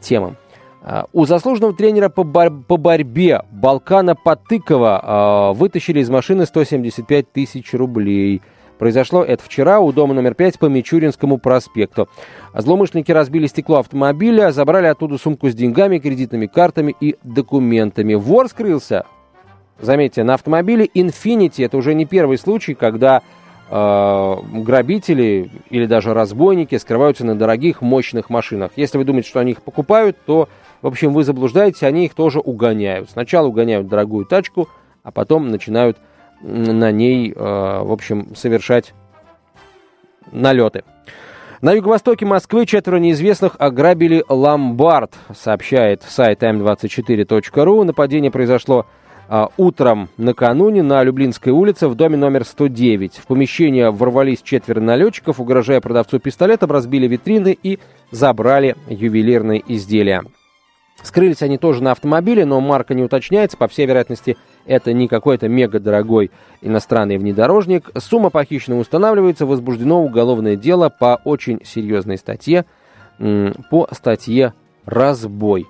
темам. 0.01 0.37
А, 0.83 1.05
у 1.13 1.25
заслуженного 1.25 1.73
тренера 1.73 2.09
по, 2.09 2.23
бор- 2.23 2.63
по 2.67 2.77
борьбе 2.77 3.43
Балкана 3.51 4.15
Потыкова 4.15 5.51
э, 5.53 5.57
вытащили 5.57 5.99
из 5.99 6.09
машины 6.09 6.45
175 6.45 7.31
тысяч 7.31 7.73
рублей. 7.73 8.41
Произошло 8.79 9.23
это 9.23 9.43
вчера 9.43 9.79
у 9.79 9.91
дома 9.91 10.15
номер 10.15 10.33
5 10.33 10.57
по 10.57 10.65
Мичуринскому 10.65 11.37
проспекту. 11.37 12.09
Злоумышленники 12.55 13.11
разбили 13.11 13.45
стекло 13.45 13.77
автомобиля, 13.77 14.51
забрали 14.51 14.87
оттуда 14.87 15.19
сумку 15.19 15.51
с 15.51 15.53
деньгами, 15.53 15.99
кредитными 15.99 16.47
картами 16.47 16.95
и 16.99 17.15
документами. 17.23 18.15
Вор 18.15 18.47
скрылся 18.47 19.05
Заметьте, 19.81 20.23
на 20.23 20.35
автомобиле 20.35 20.85
Infiniti 20.85 21.65
это 21.65 21.75
уже 21.75 21.95
не 21.95 22.05
первый 22.05 22.37
случай, 22.37 22.75
когда 22.75 23.23
э, 23.69 24.35
грабители 24.53 25.51
или 25.71 25.87
даже 25.87 26.13
разбойники 26.13 26.77
скрываются 26.77 27.25
на 27.25 27.35
дорогих, 27.35 27.81
мощных 27.81 28.29
машинах. 28.29 28.71
Если 28.75 28.99
вы 28.99 29.05
думаете, 29.05 29.29
что 29.29 29.39
они 29.39 29.53
их 29.53 29.63
покупают, 29.63 30.17
то, 30.25 30.49
в 30.83 30.87
общем, 30.87 31.13
вы 31.13 31.23
заблуждаетесь, 31.23 31.81
они 31.81 32.05
их 32.05 32.13
тоже 32.13 32.39
угоняют. 32.39 33.09
Сначала 33.09 33.47
угоняют 33.47 33.87
дорогую 33.87 34.25
тачку, 34.25 34.69
а 35.01 35.11
потом 35.11 35.49
начинают 35.49 35.97
на 36.41 36.91
ней, 36.91 37.31
э, 37.31 37.35
в 37.35 37.91
общем, 37.91 38.35
совершать 38.35 38.93
налеты. 40.31 40.83
На 41.61 41.73
юго-востоке 41.73 42.25
Москвы 42.25 42.65
четверо 42.65 42.97
неизвестных 42.97 43.55
ограбили 43.59 44.23
ломбард, 44.27 45.13
сообщает 45.35 46.01
сайт 46.01 46.41
m24.ru. 46.41 47.83
Нападение 47.83 48.31
произошло 48.31 48.87
утром 49.57 50.09
накануне 50.17 50.83
на 50.83 51.01
Люблинской 51.03 51.53
улице 51.53 51.87
в 51.87 51.95
доме 51.95 52.17
номер 52.17 52.43
109. 52.43 53.15
В 53.15 53.27
помещение 53.27 53.89
ворвались 53.89 54.41
четверо 54.41 54.81
налетчиков, 54.81 55.39
угрожая 55.39 55.79
продавцу 55.79 56.19
пистолетом, 56.19 56.71
разбили 56.71 57.07
витрины 57.07 57.57
и 57.63 57.79
забрали 58.11 58.75
ювелирные 58.89 59.63
изделия. 59.67 60.23
Скрылись 61.01 61.41
они 61.41 61.57
тоже 61.57 61.81
на 61.81 61.93
автомобиле, 61.93 62.45
но 62.45 62.59
марка 62.59 62.93
не 62.93 63.03
уточняется. 63.03 63.57
По 63.57 63.67
всей 63.67 63.85
вероятности, 63.85 64.37
это 64.65 64.93
не 64.93 65.07
какой-то 65.07 65.47
мега 65.47 65.79
дорогой 65.79 66.29
иностранный 66.61 67.17
внедорожник. 67.17 67.89
Сумма 67.97 68.29
похищенного 68.29 68.81
устанавливается. 68.81 69.45
Возбуждено 69.45 70.03
уголовное 70.03 70.55
дело 70.55 70.89
по 70.89 71.19
очень 71.23 71.61
серьезной 71.63 72.17
статье. 72.17 72.65
По 73.17 73.87
статье 73.91 74.53
«Разбой». 74.85 75.67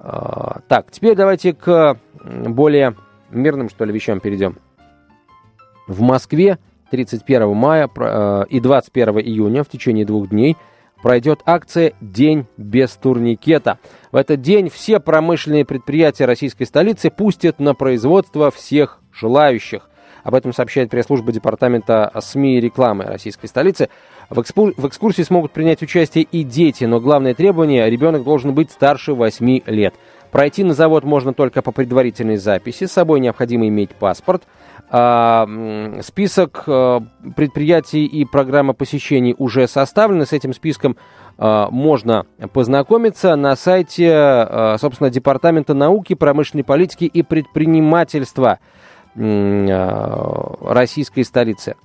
А, 0.00 0.60
так, 0.66 0.90
теперь 0.90 1.14
давайте 1.14 1.52
к 1.52 1.96
более 2.24 2.96
мирным, 3.30 3.68
что 3.68 3.84
ли, 3.84 3.92
вещам 3.92 4.20
перейдем. 4.20 4.56
В 5.86 6.00
Москве 6.00 6.58
31 6.90 7.54
мая 7.54 7.88
э, 7.94 8.44
и 8.48 8.60
21 8.60 9.20
июня 9.20 9.62
в 9.62 9.68
течение 9.68 10.04
двух 10.04 10.28
дней– 10.28 10.56
пройдет 11.02 11.40
акция 11.46 11.92
«День 12.00 12.46
без 12.56 12.90
турникета». 12.90 13.78
В 14.12 14.16
этот 14.16 14.40
день 14.40 14.70
все 14.70 15.00
промышленные 15.00 15.64
предприятия 15.64 16.26
российской 16.26 16.64
столицы 16.64 17.10
пустят 17.10 17.58
на 17.58 17.74
производство 17.74 18.50
всех 18.50 19.00
желающих. 19.12 19.89
Об 20.22 20.34
этом 20.34 20.52
сообщает 20.52 20.90
пресс-служба 20.90 21.32
Департамента 21.32 22.10
СМИ 22.18 22.58
и 22.58 22.60
рекламы 22.60 23.04
российской 23.04 23.46
столицы. 23.46 23.88
В, 24.28 24.40
экспу... 24.40 24.72
в 24.76 24.86
экскурсии 24.86 25.22
смогут 25.22 25.52
принять 25.52 25.82
участие 25.82 26.24
и 26.24 26.42
дети, 26.42 26.84
но 26.84 27.00
главное 27.00 27.34
требование– 27.34 27.88
ребенок 27.90 28.24
должен 28.24 28.54
быть 28.54 28.70
старше 28.70 29.14
8 29.14 29.60
лет. 29.66 29.94
Пройти 30.30 30.62
на 30.62 30.74
завод 30.74 31.04
можно 31.04 31.34
только 31.34 31.60
по 31.60 31.72
предварительной 31.72 32.36
записи. 32.36 32.84
С 32.84 32.92
собой 32.92 33.20
необходимо 33.20 33.66
иметь 33.66 33.90
паспорт– 33.90 34.44
а, 34.92 35.46
список 36.02 36.64
э, 36.66 37.00
предприятий 37.36 38.06
и 38.06 38.24
программа 38.24 38.72
посещений 38.72 39.36
уже 39.38 39.68
составлены. 39.68 40.26
С 40.26 40.32
этим 40.32 40.52
списком 40.52 40.96
э, 41.38 41.66
можно 41.70 42.26
познакомиться 42.52 43.36
на 43.36 43.54
сайте, 43.54 44.76
собственно, 44.80 45.08
Департамента 45.08 45.74
науки, 45.74 46.14
промышленной 46.14 46.64
политики 46.64 47.04
и 47.04 47.22
предпринимательства 47.22 48.58
российской 49.14 51.24
столицы. 51.24 51.76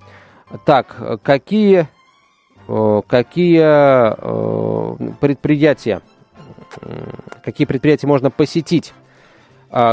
Так, 0.64 1.20
какие, 1.22 1.88
какие 3.08 3.58
предприятия, 5.18 6.02
какие 7.42 7.66
предприятия 7.66 8.06
можно 8.06 8.30
посетить? 8.30 8.94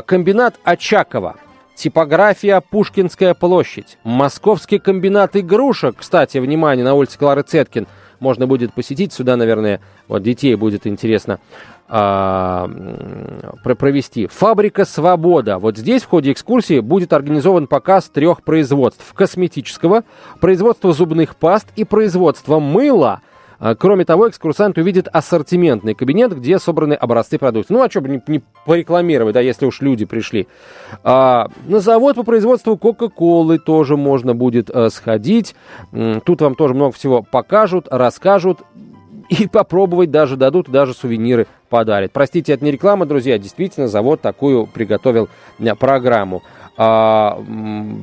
Комбинат 0.06 0.60
Очакова– 0.64 1.38
Типография 1.76 2.62
«Пушкинская 2.62 3.34
площадь». 3.34 3.98
Московский 4.04 4.78
комбинат 4.78 5.36
игрушек. 5.36 5.96
Кстати, 5.98 6.38
внимание, 6.38 6.86
на 6.86 6.94
улице 6.94 7.18
Клары 7.18 7.42
Цеткин 7.42 7.88
можно 8.20 8.46
будет 8.46 8.74
посетить. 8.74 9.12
Сюда, 9.12 9.36
наверное, 9.36 9.82
вот 10.08 10.22
детей 10.22 10.54
будет 10.56 10.86
интересно 10.86 11.34
а, 11.34 11.40
провести. 13.64 14.28
Фабрика 14.28 14.86
«Свобода». 14.86 15.60
Вот 15.60 15.78
здесь 15.78 16.04
в 16.04 16.08
ходе 16.08 16.32
экскурсии 16.32 16.80
будет 16.80 17.14
организован 17.14 17.68
показ 17.68 18.10
трех 18.10 18.44
производств. 18.44 19.14
Косметического, 19.14 20.04
производства 20.40 20.94
зубных 20.94 21.36
паст 21.36 21.68
и 21.76 21.84
производства 21.84 22.60
мыла– 22.60 23.22
а, 23.64 23.76
кроме 23.76 24.04
того, 24.04 24.28
экскурсант 24.28 24.78
увидит 24.78 25.08
ассортиментный 25.08 25.94
кабинет, 25.94 26.36
где 26.36 26.60
собраны 26.60 26.96
образцы 26.96 27.38
продукции. 27.38 27.74
Ну, 27.74 27.82
а 27.82 27.90
что 27.90 28.02
бы 28.02 28.10
не, 28.10 28.22
не 28.28 28.42
порекламировать, 28.66 29.36
да, 29.36 29.40
если 29.40 29.66
уж 29.66 29.80
люди 29.80 30.04
пришли. 30.04 30.50
А, 31.02 31.48
на 31.66 31.80
завод 31.80 32.18
по 32.18 32.24
производству 32.24 32.76
Кока-Колы 32.76 33.60
тоже 33.60 33.96
можно 33.96 34.36
будет 34.36 34.70
а, 34.70 34.90
сходить. 34.90 35.56
Тут 36.26 36.42
вам 36.42 36.56
тоже 36.56 36.74
много 36.74 36.92
всего 36.92 37.22
покажут, 37.24 37.88
расскажут 37.90 38.60
и 39.40 39.48
попробовать 39.48 40.12
даже 40.12 40.38
дадут, 40.38 40.70
даже 40.70 40.94
сувениры 40.94 41.48
подарят. 41.70 42.12
Простите, 42.12 42.54
это 42.54 42.64
не 42.64 42.72
реклама, 42.72 43.06
друзья, 43.06 43.38
действительно, 43.38 43.88
завод 43.88 44.22
такую 44.22 44.68
приготовил 44.68 45.30
э, 45.60 45.76
программу. 45.76 46.44
А, 46.78 47.40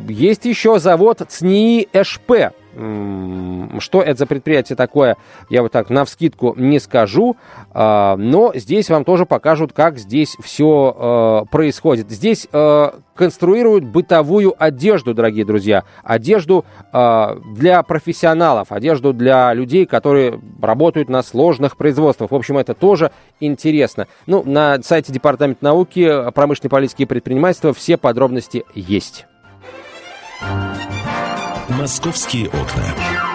есть 0.09 0.45
еще 0.45 0.79
завод 0.79 1.23
ЦНИИ 1.29 1.89
ЭШП. 1.93 2.53
Что 2.73 4.03
это 4.03 4.19
за 4.19 4.27
предприятие 4.27 4.77
такое, 4.77 5.17
я 5.49 5.63
вот 5.63 5.73
так 5.73 5.91
на 5.91 6.05
вскидку 6.05 6.55
не 6.57 6.79
скажу, 6.79 7.37
а, 7.73 8.17
но 8.17 8.53
здесь 8.55 8.89
вам 8.91 9.05
тоже 9.05 9.27
покажут, 9.27 9.73
как 9.73 9.99
здесь 9.99 10.37
все 10.43 10.95
а, 10.97 11.45
происходит. 11.47 12.11
Здесь 12.11 12.47
а, 12.53 13.01
конструируют 13.15 13.85
бытовую 13.85 14.55
одежду, 14.57 15.15
дорогие 15.15 15.45
друзья, 15.45 15.85
одежду 16.03 16.65
для 16.91 17.83
профессионалов, 17.83 18.73
одежду 18.73 19.13
для 19.13 19.53
людей, 19.53 19.85
которые 19.85 20.41
работают 20.63 21.11
на 21.11 21.23
сложных 21.23 21.77
производствах. 21.77 22.31
В 22.31 22.35
общем, 22.35 22.57
это 22.57 22.73
тоже 22.73 23.11
интересно. 23.39 24.07
Ну, 24.27 24.43
на 24.43 24.81
сайте 24.83 25.13
Департамента 25.13 25.63
науки, 25.63 26.31
промышленной 26.33 26.71
политики 26.71 27.03
и 27.03 27.07
предпринимательства 27.07 27.75
все 27.75 27.99
подробности 27.99 28.65
есть. 28.75 29.27
«Московские 31.81 32.47
окна». 32.51 33.30